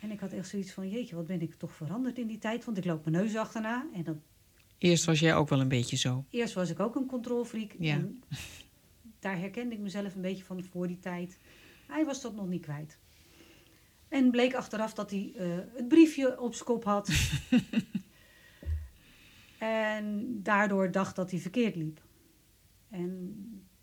[0.00, 2.64] en ik had echt zoiets van, jeetje, wat ben ik toch veranderd in die tijd.
[2.64, 3.86] Want ik loop mijn neus achterna.
[3.94, 4.20] En dan,
[4.78, 6.24] Eerst was jij ook wel een beetje zo.
[6.30, 7.74] eerst was ik ook een controlfreak.
[7.78, 7.94] Ja.
[7.94, 8.22] En
[9.18, 11.38] daar herkende ik mezelf een beetje van voor die tijd.
[11.86, 12.98] Hij was dat nog niet kwijt.
[14.08, 17.08] En bleek achteraf dat hij eh, het briefje op zijn kop had.
[19.58, 22.02] en daardoor dacht dat hij verkeerd liep.
[22.88, 23.34] En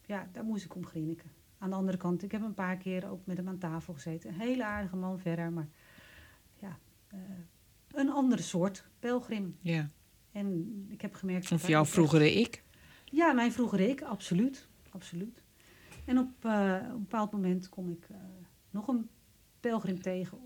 [0.05, 1.31] ja, daar moest ik om grinniken.
[1.57, 4.29] Aan de andere kant, ik heb een paar keer ook met hem aan tafel gezeten.
[4.29, 5.67] Een hele aardige man verder, maar
[6.59, 7.19] ja, eh,
[7.91, 9.57] een andere soort pelgrim.
[9.61, 9.89] Ja.
[10.31, 11.49] En ik heb gemerkt...
[11.49, 12.63] Hij jouw echt- vroegere ik.
[13.05, 14.67] ja, mijn vroegere ik, absoluut.
[14.89, 15.43] absoluut.
[16.05, 18.17] En op, eh, een bepaald moment kom ik eh,
[18.69, 19.09] nog een
[19.59, 20.38] pelgrim tegen,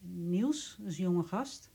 [0.00, 1.70] Niels, een jonge gast.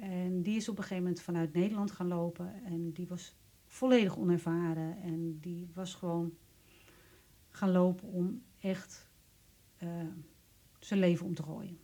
[0.00, 2.64] En die is op een gegeven moment vanuit Nederland gaan lopen.
[2.64, 3.36] En die was
[3.66, 5.00] volledig onervaren.
[5.02, 6.34] En die was gewoon
[7.48, 9.10] gaan lopen om echt
[9.76, 10.06] eh,
[10.78, 11.78] zijn leven om te gooien.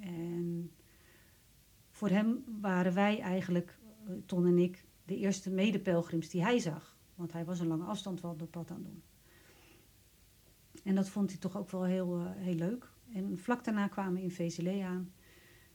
[0.00, 0.70] En
[1.90, 6.96] voor hem waren wij eigenlijk, eh, Ton en ik, de eerste medepelgrims die hij zag.
[7.14, 9.02] Want hij was een lange afstand wandelpad aan het doen.
[10.84, 12.92] En dat vond hij toch ook wel heel, eh, heel leuk.
[13.12, 15.12] En vlak daarna kwamen we in VCL aan.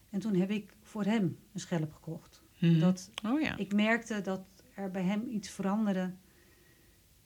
[0.09, 2.43] En toen heb ik voor hem een schelp gekocht.
[2.59, 2.79] Mhm.
[2.79, 3.57] Dat Oh ja.
[3.57, 4.41] ik merkte dat
[4.75, 6.13] er bij hem iets veranderde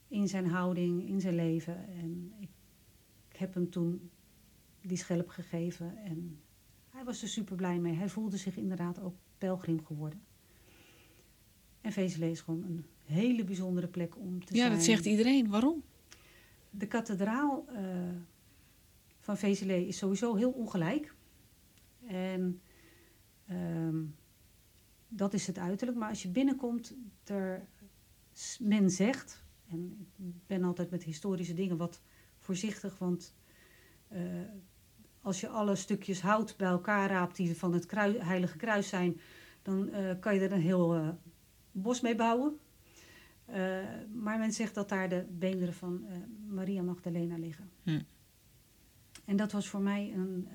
[0.08, 1.88] in zijn houding, in zijn leven.
[1.88, 2.50] En ik,
[3.32, 4.10] ik heb hem toen
[4.82, 6.40] die schelp gegeven en
[6.90, 7.94] hij was er super blij mee.
[7.94, 10.22] Hij voelde zich inderdaad ook pelgrim geworden.
[11.82, 14.72] En VCL is gewoon een hele bijzondere plek om te Ja, zijn.
[14.72, 15.50] dat zegt iedereen.
[15.50, 15.84] Waarom?
[16.70, 17.84] De kathedraal eh,
[19.20, 21.14] van VCL is sowieso heel ongelijk.
[22.08, 22.62] En
[23.48, 24.04] ehm,
[25.08, 25.98] dat is het uiterlijk.
[25.98, 27.68] Maar als je binnenkomt, er,
[28.60, 32.02] men zegt, en ik ben altijd met historische dingen wat
[32.40, 33.36] voorzichtig, want
[34.08, 34.22] eh,
[35.22, 39.20] als je alle stukjes hout bij elkaar raapt die van het Heilige Kruis zijn,
[39.62, 41.10] dan eh, kan je er een heel eh,
[41.72, 42.58] bos mee bouwen.
[44.14, 46.06] Maar men zegt dat daar de beenderen van
[46.48, 47.70] Maria Magdalena liggen.
[47.84, 48.02] Hm.
[49.26, 50.48] En dat was voor mij een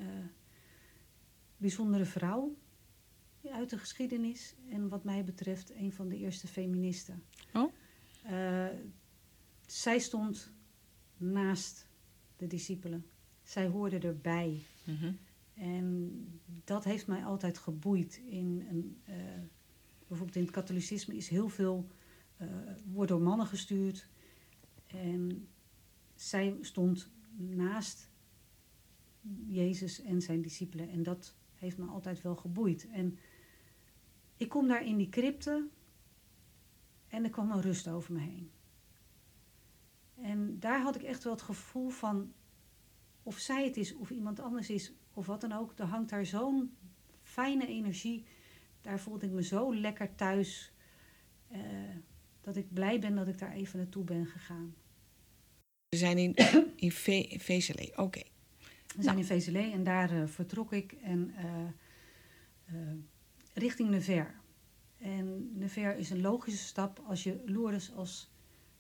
[1.57, 2.57] bijzondere vrouw
[3.43, 4.55] uit de geschiedenis.
[4.71, 7.23] En wat mij betreft een van de eerste feministen.
[7.53, 7.73] Oh.
[8.23, 8.67] Eh,
[9.67, 10.53] zij stond
[11.17, 11.87] naast
[12.37, 13.07] de discipelen.
[13.43, 14.63] Zij hoorde erbij.
[14.85, 15.13] Mhm.
[15.55, 16.13] En
[16.65, 18.21] dat heeft mij altijd geboeid.
[18.27, 19.15] In een, eh,
[20.07, 21.89] bijvoorbeeld in het katholicisme is heel veel,
[22.37, 22.49] eh,
[22.85, 24.09] wordt door mannen gestuurd.
[24.87, 25.49] En
[26.15, 28.11] zij stond naast
[29.47, 30.89] Jezus en zijn discipelen.
[30.89, 32.89] En dat heeft me altijd wel geboeid.
[32.91, 33.19] En
[34.39, 35.69] ik kom daar in die crypte
[37.09, 38.51] en er kwam een rust over me heen.
[40.15, 42.33] En daar had ik echt wel het gevoel van,
[43.23, 46.27] of zij het is, of iemand anders is, of wat dan ook, er hangt daar
[46.27, 46.77] zo'n
[47.23, 48.25] fijne energie.
[48.81, 50.73] Daar voelde ik me zo lekker thuis,
[51.49, 51.61] eh,
[52.41, 54.75] dat ik blij ben dat ik daar even naartoe ben gegaan.
[55.89, 56.35] We zijn in,
[56.87, 57.97] in V-.
[57.97, 58.23] Oké.
[58.97, 62.75] We zijn in VCL en daar eh, vertrok ik en eh,
[63.59, 64.35] richting Nevers.
[64.99, 68.31] En Nevers is een logische stap als je Lourdes als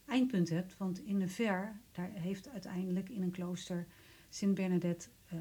[0.04, 0.76] eindpunt hebt.
[0.76, 3.86] Want in Nevers, daar heeft uiteindelijk in een klooster
[4.28, 5.38] Sint Bernadette eh,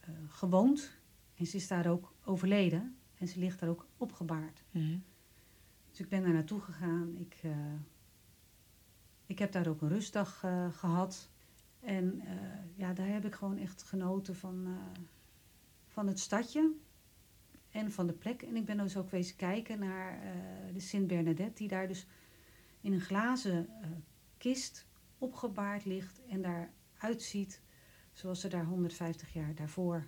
[0.00, 0.98] eh, gewoond.
[1.34, 2.96] En ze is daar ook overleden.
[3.14, 4.64] En ze ligt daar ook opgebaard.
[4.70, 4.98] Mhm.
[5.90, 7.16] Dus ik ben daar naartoe gegaan.
[7.16, 7.74] Ik, eh,
[9.26, 11.30] ik heb daar ook een rustdag eh, gehad.
[11.80, 12.22] En
[12.74, 14.78] ja, daar heb ik gewoon echt genoten van,
[15.86, 16.72] van het stadje
[17.70, 18.42] en van de plek.
[18.42, 20.32] En ik ben dus ook wezen kijken naar eh,
[20.74, 22.06] de Sint Bernadette, die daar dus
[22.80, 23.88] in een glazen eh,
[24.38, 24.86] kist
[25.18, 27.60] opgebaard ligt en daar uitziet
[28.12, 30.06] zoals ze daar 150 jaar daarvoor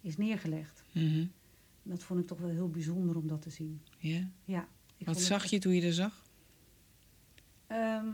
[0.00, 0.84] is neergelegd.
[0.92, 1.26] Mhm.
[1.82, 3.82] Dat vond ik toch wel heel bijzonder om dat te zien.
[3.98, 4.28] Ja.
[4.44, 6.24] Ja, ik Wat het zag je toen je er zag?
[7.66, 8.08] Ehm,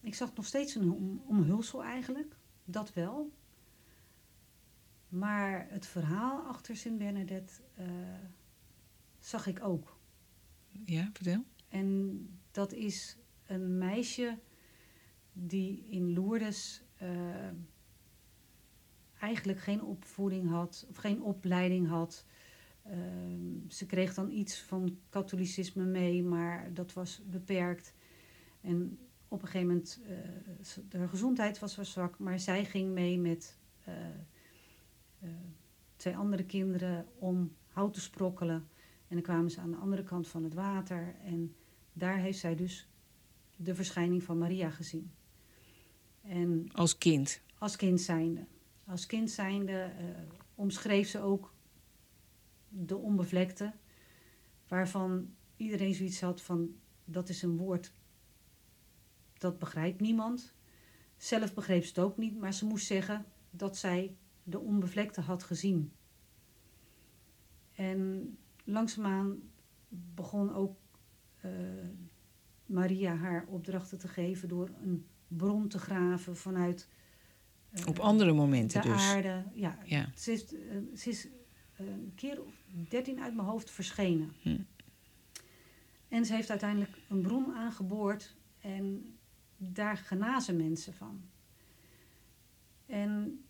[0.00, 3.32] ik zag nog steeds een om, omhulsel eigenlijk, dat wel.
[5.08, 7.86] Maar het verhaal achter Sint Bernadette eh,
[9.26, 9.98] zag ik ook.
[10.84, 11.44] Ja, vertel.
[11.68, 12.20] En
[12.50, 14.38] dat is een meisje
[15.32, 17.48] die in Lourdes eh,
[19.18, 22.24] eigenlijk geen opvoeding had, of geen opleiding had.
[22.82, 27.94] Ehm, ze kreeg dan iets van katholicisme mee, maar dat was beperkt.
[28.60, 28.98] En
[29.28, 30.08] op een gegeven moment, uh,
[30.88, 33.58] de gezondheid was wel zwak, maar zij ging mee met
[35.96, 38.68] twee andere kinderen om hout te sprokkelen.
[39.08, 41.14] En dan kwamen ze aan de andere kant van het water.
[41.24, 41.54] En
[41.92, 42.88] daar heeft zij dus
[43.56, 45.12] de verschijning van Maria gezien.
[46.22, 47.40] En als kind?
[47.58, 48.46] Als kind zijnde.
[48.84, 49.92] Als kind zijnde
[50.54, 51.54] omschreef ze ook
[52.68, 53.72] de onbevlekte,
[54.68, 57.92] waarvan iedereen zoiets had van dat is een woord
[59.38, 60.54] dat begrijpt niemand.
[61.16, 65.42] Zelf begreep ze het ook niet, maar ze moest zeggen dat zij de onbevlekte had
[65.42, 65.92] gezien.
[67.72, 68.30] En
[68.66, 69.38] langzaamaan
[69.88, 70.76] begon ook
[71.44, 71.50] uh,
[72.66, 76.88] Maria haar opdrachten te geven door een bron te graven vanuit.
[77.70, 79.02] Uh, Op andere momenten de dus.
[79.02, 79.44] aarde.
[79.54, 80.10] Ja, ja.
[80.14, 81.28] Ze is, uh, ze is
[81.76, 82.54] een keer of
[82.88, 84.32] dertien uit mijn hoofd verschenen.
[84.42, 84.58] Hm.
[86.08, 89.16] En ze heeft uiteindelijk een bron aangeboord en
[89.56, 91.22] daar genazen mensen van.
[92.86, 93.44] En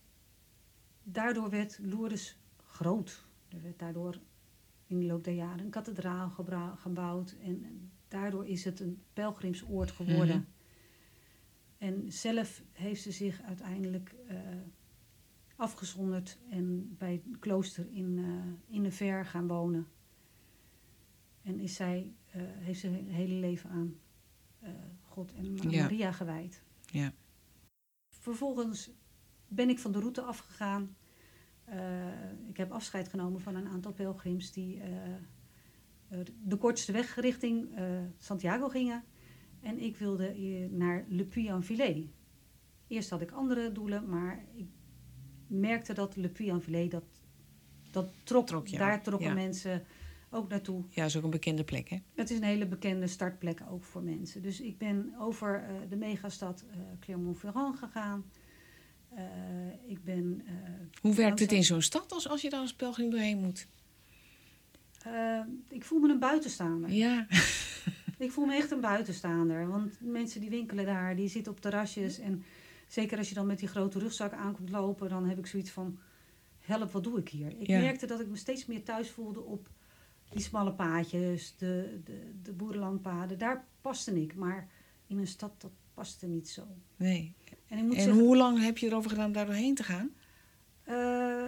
[1.03, 3.25] daardoor werd Lourdes groot.
[3.49, 4.19] Er werd daardoor
[4.87, 6.29] in de loop der jaren een kathedraal
[6.75, 7.35] gebouwd.
[7.41, 10.37] En daardoor is het een pelgrimsoord geworden.
[10.37, 10.45] Mhm.
[11.77, 14.39] En zelf heeft ze zich uiteindelijk uh,
[15.55, 18.43] afgezonderd en bij het klooster in, uh,
[18.75, 19.87] in de Ver gaan wonen.
[21.41, 23.99] En is zij, uh, heeft ze hele leven aan
[25.01, 25.81] God en Ja.
[25.81, 26.63] Maria gewijd.
[26.85, 27.13] Ja.
[28.09, 28.89] Vervolgens
[29.47, 30.96] ben ik van de route afgegaan.
[31.69, 31.75] Uh,
[32.47, 37.69] ik heb afscheid genomen van een aantal pelgrims die uh, de kortste weg richting
[38.17, 39.03] Santiago gingen.
[39.61, 40.35] En ik wilde
[40.71, 42.11] naar Le Puy-en-Velay.
[42.87, 44.67] Eerst had ik andere doelen, maar ik
[45.47, 47.03] merkte dat Le Puy-en-Velay, dat,
[47.91, 49.33] dat trok, daar trokken ja.
[49.33, 49.83] mensen
[50.29, 50.83] ook naartoe.
[50.89, 51.97] Ja, is ook een bekende plek, hè?
[52.15, 54.41] Het is een hele bekende startplek ook voor mensen.
[54.41, 58.25] Dus ik ben over uh, de megastad uh, Clermont-Ferrand gegaan.
[59.13, 59.21] Uh,
[59.91, 60.41] ik ben.
[61.01, 63.67] Hoe werkt het in zo'n stad als, als je daar als pelgrim doorheen moet?
[65.03, 65.39] Eh,
[65.69, 66.91] ik voel me een buitenstaander.
[66.91, 67.25] Ja.
[68.17, 69.67] Ik voel me echt een buitenstaander.
[69.67, 72.19] Want mensen die winkelen daar, die zitten op terrasjes.
[72.19, 72.43] En
[72.87, 75.99] zeker als je dan met die grote rugzak aankomt lopen, dan heb ik zoiets van:
[76.59, 77.53] help, wat doe ik hier?
[77.59, 77.79] Ik Ja.
[77.79, 79.69] merkte dat ik me steeds meer thuis voelde op
[80.29, 83.37] die smalle paadjes, de, de, de boerenlandpaden.
[83.37, 84.35] Daar paste ik.
[84.35, 84.67] Maar
[85.07, 86.67] in een stad, dat paste niet zo.
[86.95, 87.33] Nee.
[87.67, 89.83] En ik moet En zeggen, hoe lang heb je erover gedaan om daar doorheen te
[89.83, 90.09] gaan?
[90.83, 91.43] eh,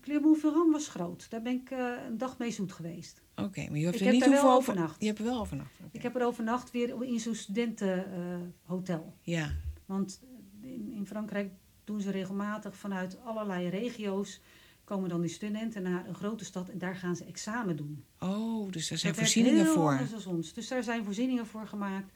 [0.00, 1.30] Clermont-Ferrand was groot.
[1.30, 3.22] Daar ben ik eh, een dag mee zoet geweest.
[3.36, 5.00] Oké, maar je hebt er niet overnacht.
[5.00, 5.70] Je hebt er wel overnacht.
[5.90, 9.14] Ik heb er overnacht weer in zo'n studentenhotel.
[9.22, 9.52] Ja,
[9.86, 10.20] Want
[10.60, 11.52] in, in Frankrijk
[11.84, 14.40] doen ze regelmatig vanuit allerlei regio's...
[14.84, 18.04] komen dan die studenten naar een grote stad en daar gaan ze examen doen.
[18.18, 19.90] oh, dus daar zijn Dat voorzieningen heel voor.
[19.90, 20.52] anders dan ons.
[20.52, 22.12] Dus daar zijn voorzieningen voor gemaakt.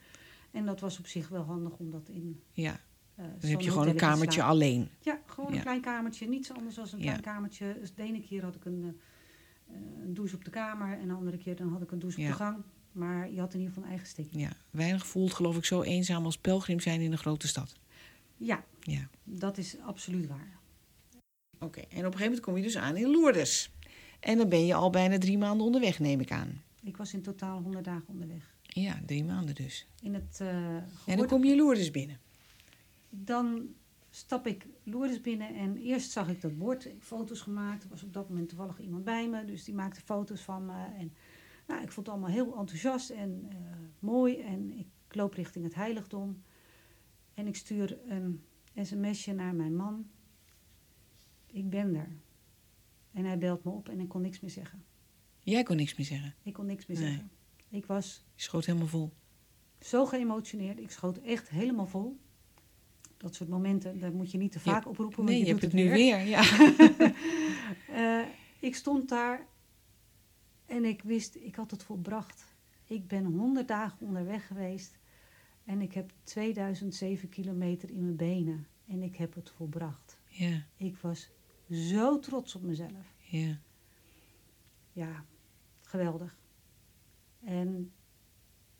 [0.51, 2.41] En dat was op zich wel handig om dat in...
[2.51, 2.79] Ja,
[3.27, 4.89] dan zo'n heb je gewoon een kamertje alleen.
[5.01, 5.55] Ja, gewoon Ja.
[5.55, 6.27] een klein kamertje.
[6.27, 7.03] Niets anders dan een Ja.
[7.05, 7.77] klein kamertje.
[7.79, 8.95] Dus de ene keer had ik een,
[9.67, 10.99] eh, een douche op de kamer...
[10.99, 12.57] en de andere keer dan had ik een douche op de gang.
[12.91, 14.27] Maar je had in ieder geval een eigen steek.
[14.31, 17.75] Ja, weinig voelt geloof ik zo eenzaam als pelgrim zijn in een grote stad.
[18.37, 19.09] Ja, Ja.
[19.23, 20.57] dat is absoluut waar.
[21.59, 23.71] Oké, en op een gegeven moment kom je dus aan in Lourdes.
[24.19, 26.61] En dan ben je al bijna drie maanden onderweg, neem ik aan.
[26.83, 28.55] Ik was in totaal 100 dagen onderweg.
[28.61, 29.87] Ja, drie maanden dus.
[30.01, 32.19] In het eh En dan kom je Lourdes binnen.
[33.09, 33.73] Dan
[34.09, 37.83] stap ik Lourdes binnen en eerst zag ik dat bord, ik foto's gemaakt.
[37.83, 40.83] Er was op dat moment toevallig iemand bij me, dus die maakte foto's van me.
[40.97, 41.13] En
[41.67, 43.57] nou, ik vond het allemaal heel enthousiast en eh,
[43.99, 44.39] mooi.
[44.39, 46.43] En ik loop richting het heiligdom.
[47.33, 48.43] En ik stuur een
[48.75, 50.09] sms'je naar mijn man.
[51.45, 52.09] Ik ben er.
[53.11, 54.83] En hij belt me op en ik kon niks meer zeggen.
[55.39, 56.35] Jij kon niks meer zeggen.
[56.43, 57.07] Ik kon niks meer Nee.
[57.07, 57.31] zeggen.
[57.69, 59.13] Ik was Je schoot helemaal vol.
[59.79, 60.79] zo geëmotioneerd.
[60.79, 62.19] Ik schoot echt helemaal vol.
[63.19, 65.17] Dat soort momenten, daar moet je niet te Je- vaak oproepen.
[65.17, 66.19] want Nee, je, doet hebt het nu weer.
[66.19, 66.41] Ja.
[67.89, 68.25] Eh,
[68.59, 69.45] ik stond daar
[70.65, 72.45] en ik wist, ik had het volbracht.
[72.85, 74.97] Ik ben 100 dagen onderweg geweest
[75.65, 80.19] en ik heb 2007 kilometer in mijn benen en ik heb het volbracht.
[80.27, 81.29] ja, Ik was
[81.71, 83.13] zo trots op mezelf.
[83.19, 83.57] ja.
[84.91, 85.25] Ja,
[85.81, 86.37] geweldig.
[87.43, 87.91] En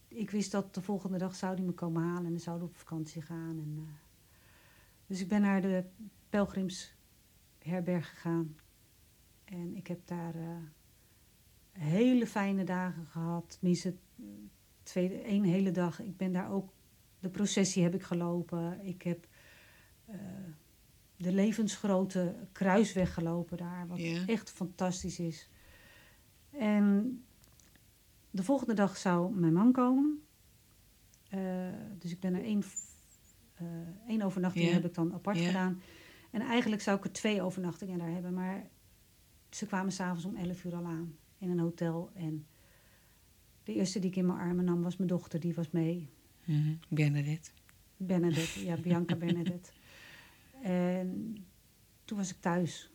[0.07, 2.71] ik wist dat de volgende dag zou hij me komen halen en dan zouden we
[2.73, 3.57] op vakantie gaan.
[3.59, 4.09] En, eh,
[5.10, 5.84] dus ik ben naar de
[6.30, 8.55] pelgrimsherberg gegaan.
[9.43, 10.57] En ik heb daar eh,
[11.72, 13.57] hele fijne dagen gehad.
[13.60, 13.95] Tenminste,
[14.84, 15.99] twee, één hele dag.
[15.99, 16.74] Ik ben daar ook,
[17.20, 18.86] de processie heb ik gelopen.
[18.86, 19.28] Ik heb
[20.05, 20.16] eh,
[21.18, 23.88] de levensgrote kruisweg gelopen daar.
[23.88, 25.49] Wat echt fantastisch is.
[26.49, 27.24] En
[28.32, 30.24] de volgende dag zou mijn man komen.
[31.30, 32.64] Eh, dus ik ben er één,
[34.07, 35.82] één overnachting heb ik dan apart gedaan.
[36.32, 38.34] En eigenlijk zou ik er twee overnachtingen daar hebben.
[38.34, 38.68] Maar
[39.49, 42.10] ze kwamen s'avonds om 11 uur al aan in een hotel.
[42.14, 42.45] En
[43.64, 46.10] de eerste die ik in mijn armen nam was mijn dochter, die was mee.
[46.45, 46.74] Mhm.
[46.89, 47.49] Bernadette.
[47.97, 49.70] Bernadette, ja, Bianca Bernadette.
[50.62, 51.38] En
[52.05, 52.91] toen was ik thuis.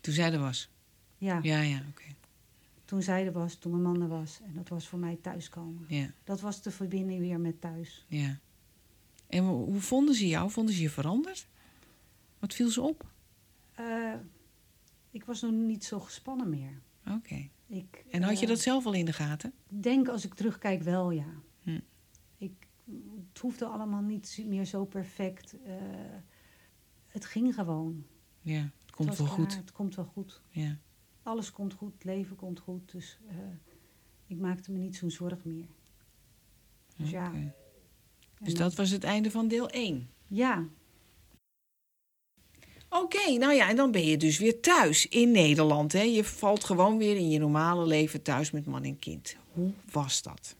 [0.00, 0.70] Toen zij er was.
[1.18, 2.02] Ja, Ja, ja, oké.
[2.84, 4.40] toen zij er was, toen mijn man er was.
[4.44, 5.84] En dat was voor mij thuiskomen.
[5.88, 8.04] Ja, Dat was de verbinding weer met thuis.
[8.08, 8.38] ja.
[9.26, 10.50] En hoe vonden ze jou?
[10.50, 11.48] Vonden ze je veranderd?
[12.38, 13.06] Wat viel ze op?
[13.74, 14.14] Eh,
[15.10, 16.80] ik was nog niet zo gespannen meer.
[17.06, 17.48] Oké.
[17.66, 19.52] Ik, En had je eh, dat zelf al in de gaten?
[19.68, 21.26] denk als ik terugkijk wel, ja.
[21.62, 21.80] Hm.
[22.38, 22.66] Ik,
[23.28, 25.56] het hoefde allemaal niet meer zo perfect.
[25.64, 25.74] Eh,
[27.06, 28.06] het ging gewoon.
[28.40, 29.56] Ja, het komt Het wel goed.
[29.56, 30.42] Het komt wel goed.
[30.48, 30.78] Ja.
[31.22, 32.92] Alles komt goed, het leven komt goed.
[32.92, 33.18] Dus
[34.26, 35.66] ik maakte me niet zo'n zorg meer.
[36.96, 37.32] Dus ja.
[38.40, 40.08] Dus dat was het einde van deel 1.
[40.26, 40.64] Ja,
[42.88, 45.92] Oké, nou ja, en dan ben je dus weer thuis in Nederland.
[45.92, 46.02] Hè?
[46.02, 49.36] Je valt gewoon weer in je normale leven thuis met man en kind.
[49.52, 50.56] Hoe was dat?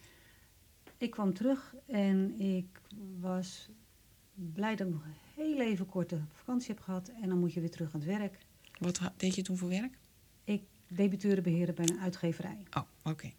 [0.98, 2.80] ik kwam terug en ik
[3.20, 3.68] was
[4.34, 5.02] blij dat ik nog
[5.34, 7.10] heel even korte vakantie heb gehad.
[7.22, 8.38] En dan moet je weer terug aan het werk.
[8.78, 9.98] Wat deed je toen voor werk?
[10.44, 12.62] Ik debiteuren beheren bij een uitgeverij.
[12.76, 13.32] Oh, oké.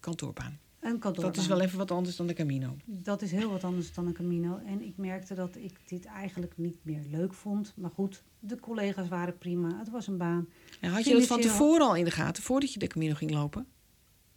[0.00, 0.58] Kantoorbaan.
[0.84, 1.32] Een kantoorbaan.
[1.32, 2.76] Dat is wel even wat anders dan de Camino.
[2.84, 4.60] Dat is heel wat anders dan een Camino.
[4.66, 7.72] En ik merkte dat ik dit eigenlijk niet meer leuk vond.
[7.76, 9.78] Maar goed, de collega's waren prima.
[9.78, 10.48] Het was een baan.
[10.80, 13.30] En had je dat van tevoren al in de gaten, voordat je de Camino ging
[13.30, 13.66] lopen?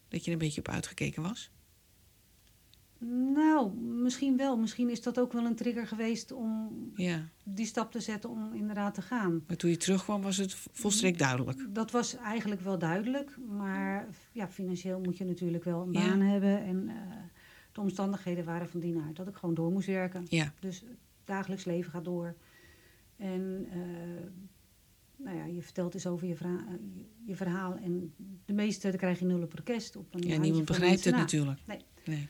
[0.08, 1.52] Dat je er een beetje op uitgekeken was?
[3.34, 4.58] Nou, misschien wel.
[4.58, 7.30] Misschien is dat ook wel een trigger geweest om Ja.
[7.44, 9.44] die stap te zetten om inderdaad te gaan.
[9.48, 11.66] Maar toen je terugkwam was het volstrekt duidelijk.
[11.70, 13.38] Dat was eigenlijk wel duidelijk.
[13.48, 16.08] Maar ja, financieel moet je natuurlijk wel een Ja.
[16.08, 16.64] baan hebben.
[16.64, 16.96] En eh,
[17.72, 20.26] de omstandigheden waren van die aard dat ik gewoon door moest werken.
[20.30, 20.54] Ja.
[20.60, 22.36] Dus het dagelijks leven gaat door.
[23.18, 23.80] En eh,
[25.16, 26.36] nou ja, je vertelt eens over je,
[27.26, 27.76] je, verhaal.
[27.76, 28.14] En
[28.46, 29.96] de meeste, krijg je nul op orkest.
[29.96, 31.20] Op een Ja, niemand begrijpt het na.
[31.20, 31.60] natuurlijk.
[31.66, 31.80] Nee.
[32.06, 32.28] nee.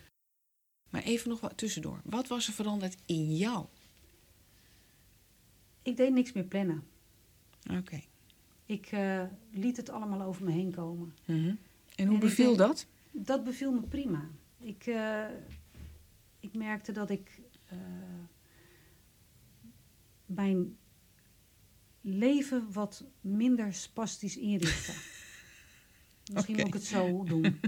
[0.89, 2.01] Maar even nog wat tussendoor.
[2.03, 3.65] Wat was er veranderd in jou?
[5.81, 6.83] Ik deed niks meer plannen.
[7.71, 8.01] Oké.
[8.65, 11.15] Ik eh, liet het allemaal over me heen komen.
[11.25, 11.47] Mhm.
[11.47, 11.57] En
[11.95, 12.85] En hoe beviel denk- dat?
[13.11, 14.29] Dat beviel me prima.
[14.59, 15.25] Ik, eh,
[16.39, 17.77] ik merkte dat ik eh,
[20.25, 20.77] mijn
[22.01, 24.91] leven wat minder spastisch inrichtte.
[26.33, 27.59] Misschien moet ik het zo doen.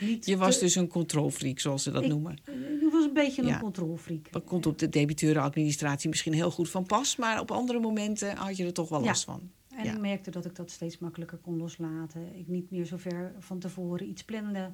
[0.00, 2.32] Niet Je was te- dus een controlfreak, zoals ze dat Ik- noemen.
[2.80, 4.32] Ik was een beetje een controlfreak.
[4.32, 8.56] Dat komt op de debiteurenadministratie misschien heel goed van pas, maar op andere momenten had
[8.56, 9.06] je er toch wel Ja.
[9.06, 9.50] last van.
[9.68, 12.34] En ik merkte dat ik dat steeds makkelijker kon loslaten.
[12.36, 14.72] Ik niet meer zo ver van tevoren iets plande.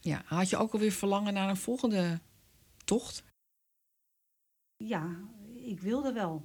[0.00, 2.20] Ja, had je ook alweer verlangen naar een volgende
[2.84, 3.24] tocht?
[4.76, 5.16] Ja,
[5.54, 6.42] ik wilde wel.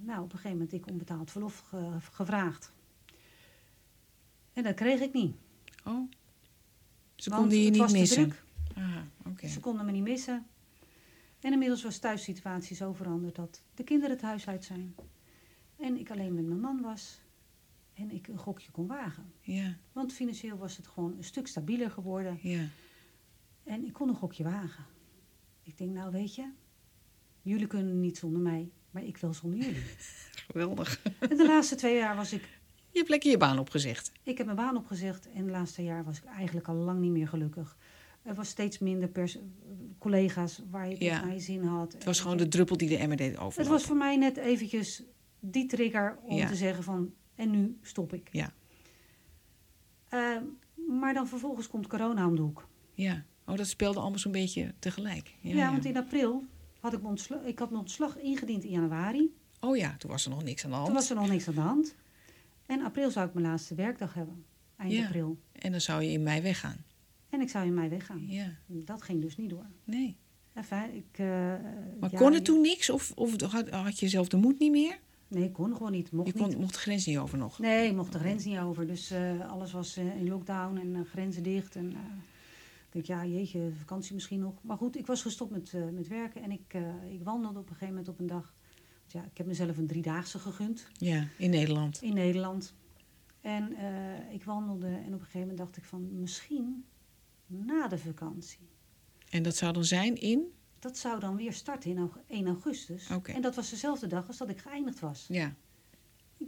[0.00, 2.72] Nou, op een gegeven moment ik onbetaald verlof ge- gevraagd.
[4.52, 5.36] En dat kreeg ik niet.
[5.84, 6.10] Oh,
[7.22, 8.28] ze want konden je het niet was te missen.
[8.28, 8.42] druk.
[8.74, 9.48] Aha, oké.
[9.48, 10.46] Ze konden me niet missen.
[11.40, 14.94] En inmiddels was de thuissituatie zo veranderd dat de kinderen het huis uit zijn.
[15.76, 17.20] En ik alleen met mijn man was.
[17.94, 19.32] En ik een gokje kon wagen.
[19.40, 22.38] Ja, Want financieel was het gewoon een stuk stabieler geworden.
[22.42, 22.64] ja.
[23.64, 24.84] En ik kon een gokje wagen.
[25.62, 26.50] Ik denk, nou weet je,
[27.42, 29.82] jullie kunnen niet zonder mij, maar ik wel zonder jullie.
[30.50, 31.02] Geweldig.
[31.20, 32.57] En de laatste twee jaar was ik,
[32.90, 34.12] Je hebt lekker je baan opgezegd.
[34.22, 37.10] ik heb mijn baan opgezegd en de laatste jaar was ik eigenlijk al lang niet
[37.10, 37.76] meer gelukkig.
[38.22, 39.38] Er was steeds minder pers-
[39.98, 41.24] collega's waar je het Ja.
[41.24, 41.92] naar je zin had.
[41.92, 43.72] Het was gewoon de druppel die de emmer deed Het overlopen.
[43.72, 45.02] was voor mij net eventjes
[45.40, 46.46] die trigger om Ja.
[46.48, 48.28] te zeggen van, en nu stop ik.
[48.32, 48.52] Ja.
[50.08, 50.36] Eh,
[50.98, 52.68] maar dan vervolgens komt corona om de hoek.
[52.94, 53.24] Ja.
[53.46, 55.34] Oh, dat speelde allemaal zo'n beetje tegelijk.
[55.40, 55.70] Ja, Ja, ja.
[55.70, 56.44] want in april
[56.80, 59.34] had ik mijn ontslag, ik had mijn ontslag ingediend in januari.
[59.60, 60.86] Oh ja, toen was er nog niks aan de hand.
[60.88, 61.94] Toen was er nog niks aan de hand.
[62.68, 64.44] En april zou ik mijn laatste werkdag hebben.
[64.76, 65.04] Eind Ja.
[65.04, 65.38] april.
[65.52, 66.76] En dan zou je in mei weggaan.
[67.28, 68.26] En ik zou in mei weggaan.
[68.26, 69.66] Ja, Dat ging dus niet door.
[69.84, 70.16] nee.
[70.54, 71.26] Enfin, ik, eh,
[72.00, 72.90] Maar ja, kon het toen niks?
[72.90, 74.98] Of, of had, had je zelf de moed niet meer?
[75.28, 76.12] Nee, ik kon gewoon niet.
[76.12, 76.58] Mocht Je kon, niet.
[76.58, 77.58] mocht de grens niet over nog.
[77.58, 78.86] Nee, ik mocht de grens niet over.
[78.86, 81.76] Dus eh, alles was eh, in lockdown en grenzen dicht.
[81.76, 81.96] En ik
[82.90, 84.54] denk, ja, jeetje, vakantie misschien nog.
[84.62, 86.42] Maar goed, ik was gestopt met, met werken.
[86.42, 86.74] En ik,
[87.10, 88.54] ik wandelde op een gegeven moment op een dag.
[89.12, 90.86] Ja, ik heb mezelf een driedaagse gegund.
[90.92, 92.02] Ja, in Nederland.
[92.02, 92.74] in Nederland.
[93.40, 96.84] En eh, ik wandelde en op een gegeven moment dacht ik van misschien
[97.46, 98.68] na de vakantie.
[99.30, 100.52] En dat zou dan zijn in?
[100.78, 103.10] Dat zou dan weer starten in aug- 1 augustus.
[103.34, 105.26] En dat was dezelfde dag als dat ik geëindigd was.
[105.28, 105.54] Ja.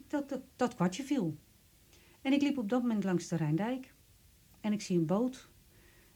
[0.08, 1.36] Dat, dat, dat kwartje viel.
[2.22, 3.94] En ik liep op dat moment langs de Rijndijk.
[4.60, 5.48] En ik zie een boot.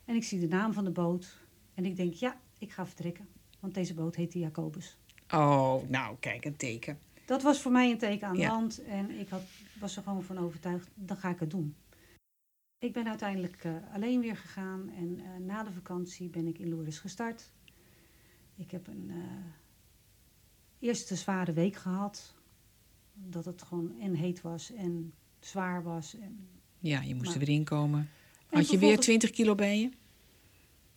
[0.04, 1.38] En ik zie de naam van de boot.
[1.74, 3.28] En ik denk, ja, ik ga vertrekken.
[3.60, 4.98] Want deze boot heet de Jacobus.
[5.34, 6.98] Oh, nou, kijk, een teken.
[7.26, 8.48] Dat was voor mij een teken aan Ja.
[8.48, 8.84] land.
[8.84, 9.42] En ik had,
[9.80, 11.74] was er gewoon van overtuigd, dan ga ik het doen.
[12.78, 14.90] Ik ben uiteindelijk eh, alleen weer gegaan.
[14.96, 17.50] En eh, na de vakantie ben ik in Lourdes gestart.
[18.56, 22.34] Ik heb een eh, eerste zware week gehad.
[23.12, 26.14] Dat het gewoon en heet was en zwaar was.
[26.18, 28.00] En, Ja, je moest Maar- er weer inkomen.
[28.00, 28.06] en
[28.38, 29.90] Had je weer vervolgens- 20 kilo bij je?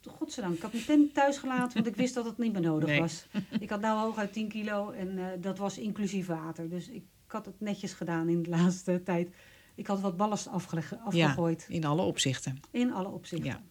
[0.10, 2.89] Godzijdank, ik had mijn tent thuis gelaten, want ik wist dat het niet meer nodig
[2.89, 2.99] Nee.
[2.99, 3.28] was.
[3.60, 6.70] Ik had nou hooguit 10 kilo en eh, dat was inclusief water.
[6.70, 9.30] Dus ik had het netjes gedaan in de laatste tijd.
[9.76, 12.60] Ik had wat ballast afgeleg- afgegooid, In alle opzichten.
[12.72, 13.47] in alle opzichten.
[13.49, 13.62] Ja.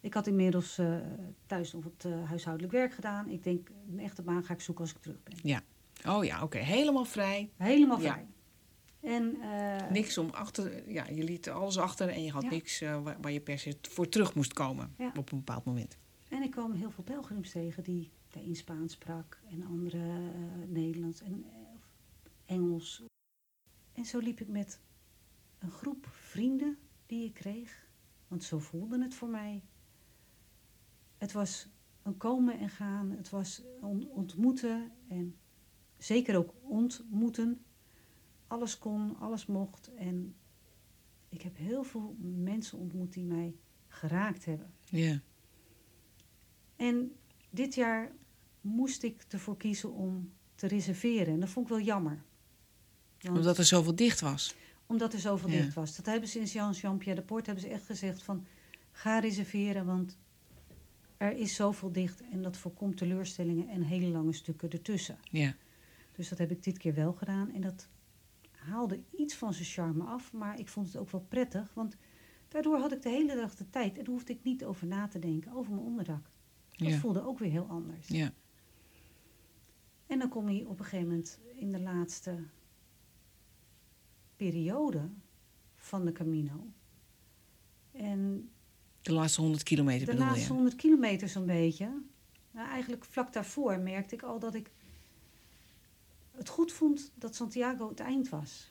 [0.00, 0.96] Ik had inmiddels eh,
[1.46, 3.28] thuis nog wat eh, huishoudelijk werk gedaan.
[3.28, 5.62] Ik denk, een echte baan ga ik zoeken als ik terug ben.
[6.06, 6.58] Oh ja, oké.
[6.58, 7.50] Helemaal vrij.
[7.56, 8.22] Helemaal Ja.
[9.08, 10.90] En, eh, Niks om achter...
[10.92, 12.50] Ja, je liet alles achter en je had Ja.
[12.50, 14.94] niks eh, waar, waar je per se voor terug moest komen.
[14.98, 15.12] Ja.
[15.16, 15.96] Op een bepaald moment.
[16.28, 21.20] En ik kwam heel veel pelgrims tegen die een Spaans sprak en andere eh, Nederlands
[21.22, 21.44] en
[22.46, 23.02] Engels.
[23.92, 24.80] En zo liep ik met
[25.58, 27.86] een groep vrienden die ik kreeg,
[28.28, 29.62] want zo voelde het voor mij.
[31.18, 31.68] Het was
[32.02, 35.36] een komen en gaan, het was on- ontmoeten en
[35.98, 37.62] zeker ook ontmoeten.
[38.48, 40.34] Alles kon, alles mocht en
[41.28, 43.54] ik heb heel veel mensen ontmoet die mij
[43.88, 44.72] geraakt hebben.
[44.84, 45.20] Ja.
[46.76, 47.12] En
[47.50, 48.12] dit jaar
[48.60, 51.32] moest ik ervoor kiezen om te reserveren.
[51.34, 52.22] En dat vond ik wel jammer.
[53.20, 54.54] Want- Omdat er zoveel dicht was.
[54.86, 55.96] omdat er zoveel dicht was.
[55.96, 58.46] Dat hebben ze in Jean Jean-Pierre de Port hebben ze echt gezegd van...
[58.92, 60.18] ga reserveren, want
[61.16, 62.22] er is zoveel dicht...
[62.30, 65.18] en dat voorkomt teleurstellingen en hele lange stukken ertussen.
[65.22, 65.56] Ja.
[66.12, 67.50] Dus dat heb ik dit keer wel gedaan.
[67.52, 67.88] En dat
[68.68, 70.32] haalde iets van zijn charme af.
[70.32, 71.74] Maar ik vond het ook wel prettig.
[71.74, 71.96] Want
[72.48, 73.98] daardoor had ik de hele dag de tijd.
[73.98, 76.30] En hoefde ik niet over na te denken over mijn onderdak.
[76.70, 76.98] Dat Ja.
[76.98, 78.08] voelde ook weer heel anders.
[78.08, 78.32] Ja.
[80.06, 82.38] En dan kom je op een gegeven moment in de laatste
[84.36, 85.08] periode
[85.74, 86.66] van de Camino.
[87.92, 88.50] En
[89.02, 90.52] De laatste 100 kilometer de bedoel laatste je?
[90.52, 92.02] 100 kilometer zo'n beetje.
[92.50, 94.70] Nou, eigenlijk vlak daarvoor merkte ik al dat ik
[96.38, 98.70] het goed vond dat Santiago het eind was.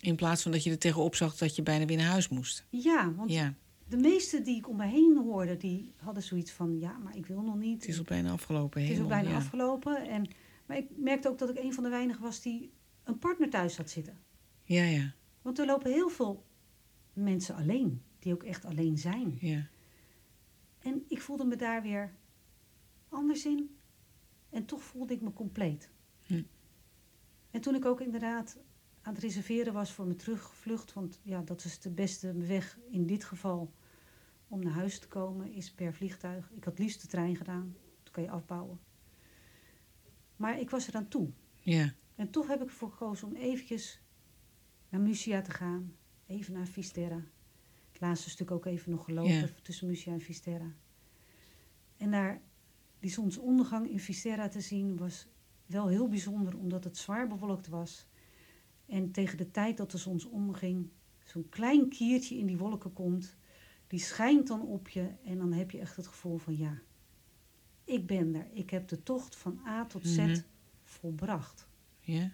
[0.00, 2.66] In plaats van dat je er tegenop zag dat je bijna weer naar huis moest.
[2.70, 3.54] Ja, want Ja,
[3.88, 6.78] de meesten die ik om me heen hoorde, die hadden zoiets van...
[6.78, 7.80] ja, maar ik wil nog niet.
[7.80, 8.82] het is al bijna afgelopen.
[8.82, 9.36] Het is al bijna ja.
[9.36, 10.08] afgelopen.
[10.08, 10.28] En,
[10.66, 12.72] maar ik merkte ook dat ik een van de weinigen was die
[13.04, 14.18] een partner thuis had zitten.
[14.64, 16.46] Ja, ja, Want er lopen heel veel
[17.12, 19.36] mensen alleen, die ook echt alleen zijn.
[19.40, 19.68] ja.
[20.78, 22.14] En ik voelde me daar weer
[23.08, 23.76] anders in.
[24.50, 25.90] En toch voelde ik me compleet.
[27.52, 28.58] En toen ik ook inderdaad
[29.02, 33.06] aan het reserveren was voor mijn terugvlucht, want ja, dat is de beste weg in
[33.06, 33.72] dit geval
[34.48, 36.50] om naar huis te komen, is per vliegtuig.
[36.50, 38.80] Ik had liefst de trein gedaan, dat kan je afbouwen.
[40.36, 41.30] Maar ik was er aan toe.
[41.60, 41.94] ja.
[42.14, 44.00] En toch heb ik ervoor gekozen om eventjes
[44.88, 45.96] naar Musia te gaan.
[46.26, 47.24] Even naar Fisterra.
[47.92, 49.48] Het laatste stuk ook even nog gelopen Ja.
[49.62, 50.72] tussen Musia en Fisterra.
[51.96, 52.42] En daar
[52.98, 55.26] die zonsondergang in Fisterra te zien was
[55.66, 58.06] wel heel bijzonder, omdat het zwaar bewolkt was.
[58.86, 60.88] En tegen de tijd dat de zonsonderging,
[61.24, 63.36] zo'n klein kiertje in die wolken komt,
[63.86, 66.78] die schijnt dan op je en dan heb je echt het gevoel van ja,
[67.84, 68.46] ik ben er.
[68.52, 70.40] Ik heb de tocht van A tot Z Mhm.
[70.82, 71.66] volbracht.
[72.00, 72.30] ja.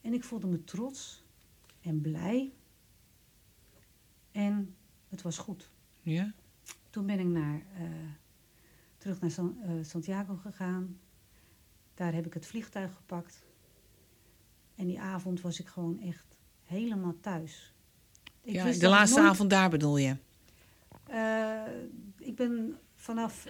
[0.00, 1.24] En ik voelde me trots
[1.80, 2.52] en blij.
[4.32, 4.74] En
[5.08, 5.70] het was goed.
[6.02, 6.34] ja.
[6.90, 7.90] Toen ben ik naar, eh,
[8.98, 10.98] terug naar San- eh, Santiago gegaan.
[12.00, 13.42] Daar heb ik het vliegtuig gepakt.
[14.74, 16.26] En die avond was ik gewoon echt
[16.64, 17.74] helemaal thuis.
[18.42, 20.16] Ik ja de ik laatste nooit- avond daar bedoel je?
[21.06, 21.62] Eh,
[22.18, 23.46] ik ben vanaf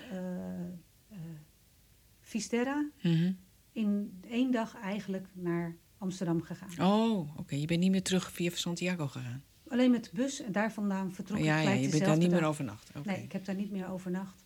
[2.20, 3.32] Fisterra Mhm.
[3.72, 6.80] in één dag eigenlijk naar Amsterdam gegaan.
[6.92, 7.54] Oh, oké.
[7.54, 9.42] Je bent niet meer terug via Santiago gegaan.
[9.68, 12.16] Alleen met de bus en daar vandaan vertrok ik ja, ja, gelijk je bent daar
[12.18, 12.90] niet meer overnacht.
[13.04, 14.44] Nee, ik heb daar niet meer overnacht.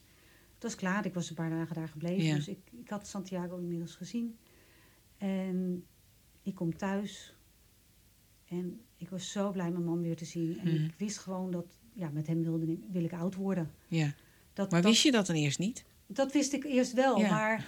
[0.65, 2.25] Was klaar, ik was een paar dagen daar gebleven.
[2.25, 2.35] Ja.
[2.35, 4.39] Dus ik, ik had Santiago inmiddels gezien.
[5.19, 5.85] En
[6.43, 7.35] ik kom thuis.
[8.49, 10.59] En ik was zo blij mijn man weer te zien.
[10.59, 10.85] En Mhm.
[10.85, 13.71] ik wist gewoon dat, ja, met hem wilde ik, wil ik oud worden.
[13.89, 14.15] Ja.
[14.53, 15.85] Dat, Maar dat, wist je dat dan eerst niet?
[16.07, 17.19] dat wist ik eerst wel.
[17.19, 17.31] Ja.
[17.31, 17.67] Maar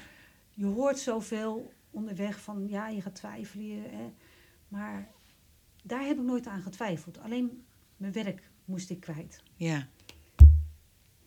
[0.55, 3.67] je hoort zoveel onderweg van, ja, je gaat twijfelen.
[3.67, 4.13] je, Hè.
[4.69, 5.11] Maar
[5.83, 7.19] daar heb ik nooit aan getwijfeld.
[7.19, 7.65] Alleen
[7.97, 9.43] mijn werk moest ik kwijt.
[9.55, 9.89] Ja.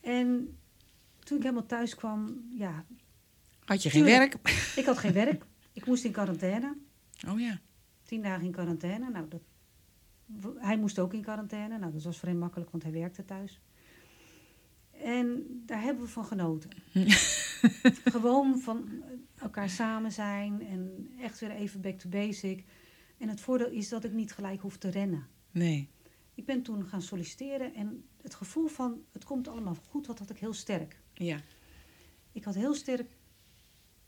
[0.02, 0.58] En
[1.30, 2.86] toen ik helemaal thuis kwam, ja,
[3.66, 4.36] Had je geen werk?
[4.76, 5.46] ik had geen werk.
[5.74, 6.78] Ik moest in quarantaine.
[7.28, 7.60] Oh ja.
[8.04, 9.10] Tien dagen in quarantaine.
[9.10, 9.42] Nou, dat
[10.58, 11.78] hij moest ook in quarantaine.
[11.78, 13.62] Nou, dat was voor hem makkelijk, want hij werkte thuis.
[14.92, 16.70] En daar hebben we van genoten.
[18.16, 19.04] Gewoon van
[19.36, 22.66] elkaar samen zijn en echt weer even back to basic.
[23.18, 25.28] En het voordeel is dat ik niet gelijk hoef te rennen.
[25.52, 25.90] Nee.
[26.34, 30.30] Ik ben toen gaan solliciteren en het gevoel van het komt allemaal goed, dat had
[30.30, 31.00] ik heel sterk.
[31.26, 31.40] Ja.
[32.32, 33.08] Ik had heel sterk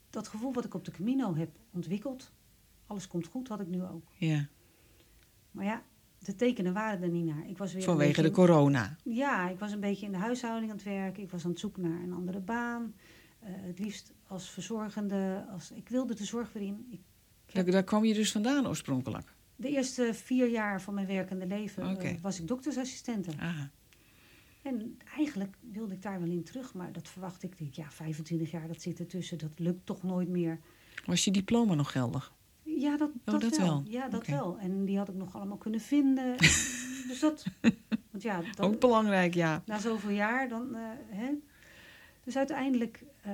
[0.09, 2.31] dat gevoel wat ik op de Camino heb ontwikkeld.
[2.87, 4.03] Alles komt goed, had ik nu ook.
[4.17, 4.47] Ja.
[5.51, 5.83] Maar ja,
[6.19, 7.47] de tekenen waren er niet naar.
[7.47, 8.95] Ik was weer Vanwege de corona.
[9.03, 11.23] Ja, ik was een beetje in de huishouding aan het werken.
[11.23, 12.93] Ik was aan het zoeken naar een andere baan.
[13.39, 15.45] Eh, het liefst als verzorgende.
[15.51, 16.87] Als, ik wilde de zorg weer in.
[16.89, 17.01] Ik,
[17.53, 19.33] Daar, daar kwam je dus vandaan oorspronkelijk.
[19.55, 23.31] de eerste vier jaar van mijn werkende leven eh, was ik doktersassistente.
[23.37, 23.69] Aha.
[24.61, 26.73] En eigenlijk wilde ik daar wel in terug.
[26.73, 27.59] Maar dat verwacht ik.
[27.59, 27.75] niet.
[27.75, 29.37] Ja, 25 jaar, dat zit ertussen.
[29.37, 30.59] Dat lukt toch nooit meer.
[31.05, 32.33] Was je diploma nog geldig?
[32.63, 33.67] Ja, dat, Oh, dat, dat wel.
[33.67, 33.83] wel.
[33.85, 34.57] Ja, dat wel.
[34.59, 36.37] En die had ik nog allemaal kunnen vinden.
[37.07, 37.45] dus dat...
[38.11, 39.63] Want ja, dat, Ook belangrijk, ja.
[39.65, 40.75] na zoveel jaar dan.
[40.75, 41.31] eh, hè?
[42.23, 43.33] Dus uiteindelijk eh,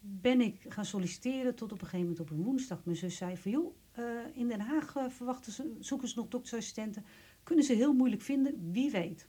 [0.00, 2.84] ben ik gaan solliciteren tot op een gegeven moment op een woensdag.
[2.84, 4.04] Mijn zus zei van joh, eh,
[4.34, 7.04] in Den Haag verwachten ze, zoeken ze nog doktersassistenten.
[7.42, 9.26] Kunnen ze heel moeilijk vinden, wie weet.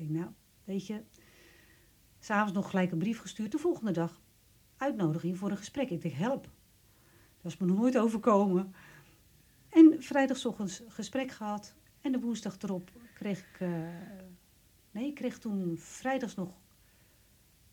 [0.00, 0.30] Denk nou,
[0.64, 1.02] weet je,
[2.18, 3.52] s'avonds nog gelijk een brief gestuurd.
[3.52, 4.20] De volgende dag
[4.76, 5.90] uitnodiging voor een gesprek.
[5.90, 6.50] Ik denk help,
[7.40, 8.74] dat is me nog nooit overkomen.
[9.68, 11.74] En vrijdagochtends gesprek gehad.
[12.00, 13.60] En de woensdag erop kreeg ik...
[13.60, 13.88] eh,
[14.90, 16.60] nee, ik kreeg toen vrijdags nog...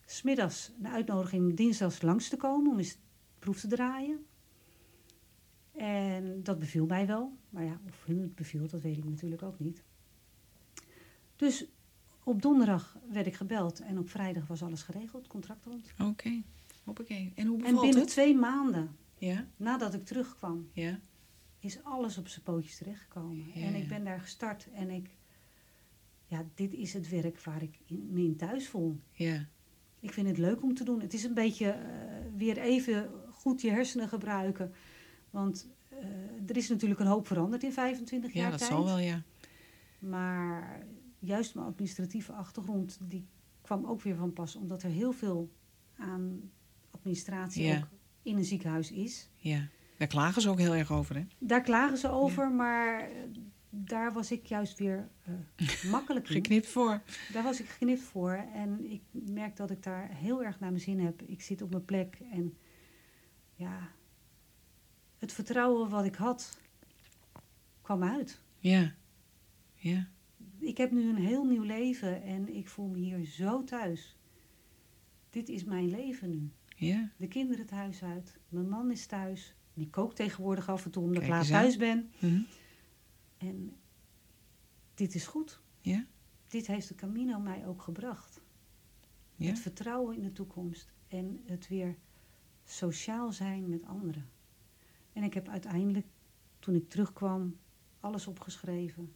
[0.05, 2.71] smiddags een uitnodiging dinsdags langs te komen...
[2.71, 2.97] om eens
[3.39, 4.25] proef te draaien.
[5.71, 7.37] En dat beviel mij wel.
[7.49, 9.83] Maar ja, of hun het beviel, dat weet ik natuurlijk ook niet.
[11.35, 11.67] Dus
[12.27, 13.79] op donderdag werd ik gebeld...
[13.79, 15.93] en op vrijdag was alles geregeld, contract rond.
[16.03, 16.41] Oké.
[16.83, 17.31] Hoppakee.
[17.35, 18.09] En hoe En bevalt binnen het?
[18.09, 19.47] twee maanden, Ja?
[19.57, 20.69] nadat ik terugkwam...
[20.73, 20.99] Ja?
[21.59, 23.45] is alles op zijn pootjes terechtgekomen.
[23.53, 23.87] Ja, en ik ja.
[23.87, 25.09] ben daar gestart en ik...
[26.25, 28.99] Ja, dit is het werk waar ik in, me in thuis voel.
[29.11, 29.45] Ja.
[29.99, 31.01] Ik vind het leuk om te doen.
[31.01, 31.79] Het is een beetje eh,
[32.37, 34.73] weer even goed je hersenen gebruiken.
[35.29, 35.97] Want eh,
[36.47, 38.71] er is natuurlijk een hoop veranderd in 25 Ja, jaar dat tijd.
[38.71, 39.23] zal wel, ja.
[39.99, 40.85] Maar
[41.19, 43.25] juist mijn administratieve achtergrond, die
[43.61, 44.55] kwam ook weer van pas.
[44.55, 45.51] Omdat er heel veel
[45.97, 46.51] aan
[46.91, 47.77] administratie Ja.
[47.77, 47.87] ook
[48.21, 49.29] in een ziekenhuis is.
[49.35, 49.67] Ja.
[49.97, 51.25] Daar klagen ze ook heel erg over, hè?
[51.39, 53.15] Daar klagen ze over, maar eh,
[53.69, 56.33] daar was ik juist weer eh, makkelijk in.
[56.33, 57.01] Geknipt voor.
[57.33, 58.31] Daar was ik geknipt voor.
[58.53, 61.21] En ik merk dat ik daar heel erg naar mijn zin heb.
[61.21, 62.57] Ik zit op mijn plek en
[63.55, 63.89] ja,
[65.17, 66.59] het vertrouwen wat ik had,
[67.81, 68.41] kwam uit.
[68.59, 68.93] Ja.
[69.75, 70.07] Ja.
[70.67, 74.17] Ik heb nu een heel nieuw leven en ik voel me hier zo thuis.
[75.29, 76.51] Dit is mijn leven nu.
[76.75, 77.11] Ja.
[77.17, 79.55] De kinderen het huis uit, mijn man is thuis.
[79.73, 82.11] Die kookt tegenwoordig af en toe omdat ik laat thuis ben.
[82.19, 82.41] Mhm.
[83.37, 83.75] En
[84.93, 85.61] dit is goed.
[85.81, 86.05] Ja.
[86.47, 88.41] Dit heeft de Camino mij ook gebracht.
[89.35, 89.47] Ja.
[89.49, 91.97] Het vertrouwen in de toekomst en het weer
[92.63, 94.29] sociaal zijn met anderen.
[95.13, 96.07] En ik heb uiteindelijk,
[96.59, 97.57] toen ik terugkwam,
[97.99, 99.15] alles opgeschreven.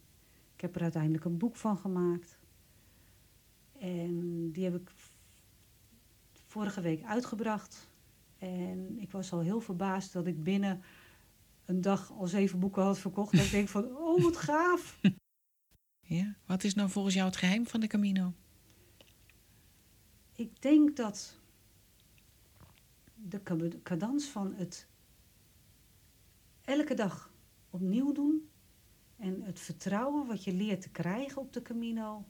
[0.62, 2.38] Ik heb er uiteindelijk een boek van gemaakt.
[3.78, 4.90] En die heb ik
[6.46, 7.88] vorige week uitgebracht.
[8.38, 10.82] En ik was al heel verbaasd dat ik binnen
[11.64, 13.32] een dag al zeven boeken had verkocht.
[13.32, 14.98] Dat ik denk van, oh wat gaaf.
[16.00, 16.36] Ja.
[16.46, 18.32] Wat is nou volgens jou het geheim van de Camino?
[20.32, 21.38] Ik denk dat
[23.14, 24.86] de cadans van het
[26.64, 27.32] elke dag
[27.70, 28.50] opnieuw doen
[29.22, 32.24] en het vertrouwen wat je leert te krijgen op de Camino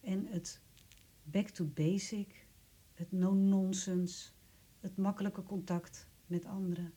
[0.00, 0.60] en het
[1.22, 2.46] back to basic,
[2.94, 4.30] het no-nonsense,
[4.80, 6.92] het makkelijke contact met anderen.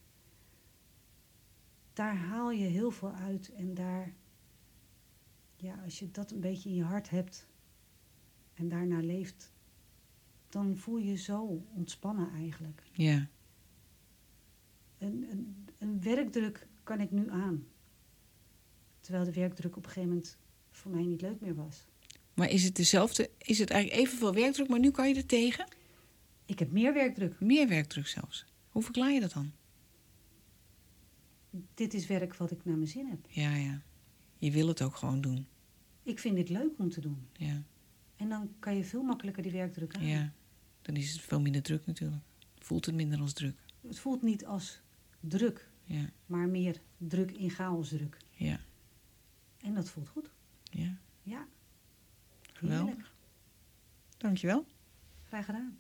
[1.93, 4.13] Daar haal je heel veel uit en daar,
[5.55, 7.47] ja, als je dat een beetje in je hart hebt
[8.53, 9.53] en daarna leeft,
[10.49, 12.89] dan voel je je zo ontspannen eigenlijk.
[12.91, 13.27] Ja.
[14.97, 17.65] Een, een, een werkdruk kan ik nu aan.
[19.01, 20.37] Terwijl de werkdruk op een gegeven moment
[20.71, 21.85] voor mij niet leuk meer was.
[22.33, 23.29] Maar is het dezelfde?
[23.37, 25.67] Is het eigenlijk evenveel werkdruk, maar nu kan je er tegen?
[26.45, 27.39] Ik heb meer werkdruk.
[27.39, 28.45] Meer werkdruk zelfs.
[28.69, 29.51] Hoe verklaar je dat dan?
[31.73, 33.19] Dit is werk wat ik naar mijn zin heb.
[33.29, 33.81] Ja, ja.
[34.37, 35.47] Je wil het ook gewoon doen.
[36.03, 37.27] Ik vind dit leuk om te doen.
[37.33, 37.63] Ja.
[38.15, 40.05] En dan kan je veel makkelijker die werkdruk aan.
[40.05, 40.33] Ja.
[40.81, 42.21] Dan is het veel minder druk natuurlijk.
[42.59, 43.55] Voelt het minder als druk.
[43.87, 44.81] Het voelt niet als
[45.19, 46.09] druk, Ja.
[46.25, 48.17] maar meer druk in chaosdruk.
[48.31, 48.59] Ja.
[49.63, 50.29] En dat voelt goed.
[50.69, 50.97] Ja.
[51.23, 51.47] Ja,
[52.53, 52.85] Geweldig.
[52.85, 53.09] heerlijk.
[54.17, 54.65] Dankjewel.
[55.27, 55.77] Graag gedaan.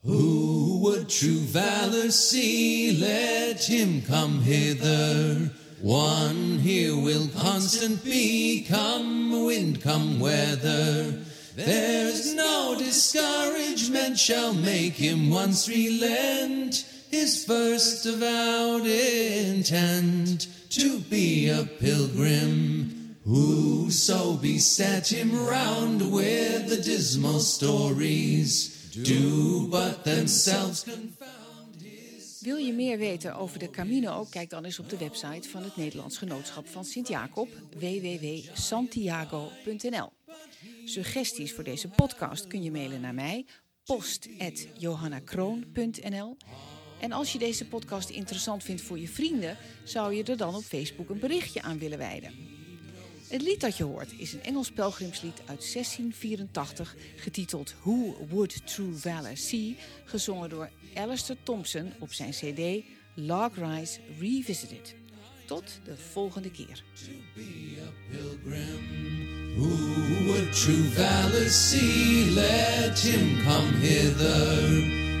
[0.00, 2.98] Who would true valor see?
[2.98, 5.50] Let him come hither.
[5.82, 11.14] One here will constant be, come wind, come weather.
[11.54, 20.46] There's no discouragement shall make him once relent his first avowed intent
[20.76, 22.92] to be a pilgrim.
[23.24, 32.40] Whoso beset him round with the dismal stories do but themselves confound his.
[32.40, 34.26] Wil je meer weten over de Camino?
[34.30, 37.48] Kijk dan eens op de website van het Nederlands Genootschap van Sint-Jacob,
[37.78, 40.12] www.santiago.nl.
[40.84, 43.46] Suggesties voor deze podcast kun je mailen naar mij,
[43.84, 46.36] post.johannakroon.nl.
[47.00, 50.62] En als je deze podcast interessant vindt voor je vrienden, zou je er dan op
[50.62, 52.32] Facebook een berichtje aan willen wijden.
[53.28, 58.94] Het lied dat je hoort is een Engels pelgrimslied uit 1684, getiteld Who Would True
[58.94, 62.84] Valor See, gezongen door Alistair Thompson op zijn CD
[63.14, 64.94] Log Rise Revisited.
[65.46, 66.82] Tot de volgende keer.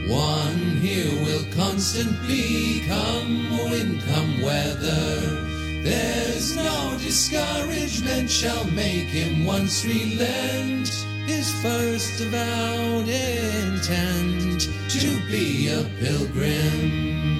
[0.08, 5.20] One here will constant be, come wind, come weather.
[5.82, 10.88] There's no discouragement shall make him once relent
[11.26, 17.35] his first avowed intent to be a pilgrim.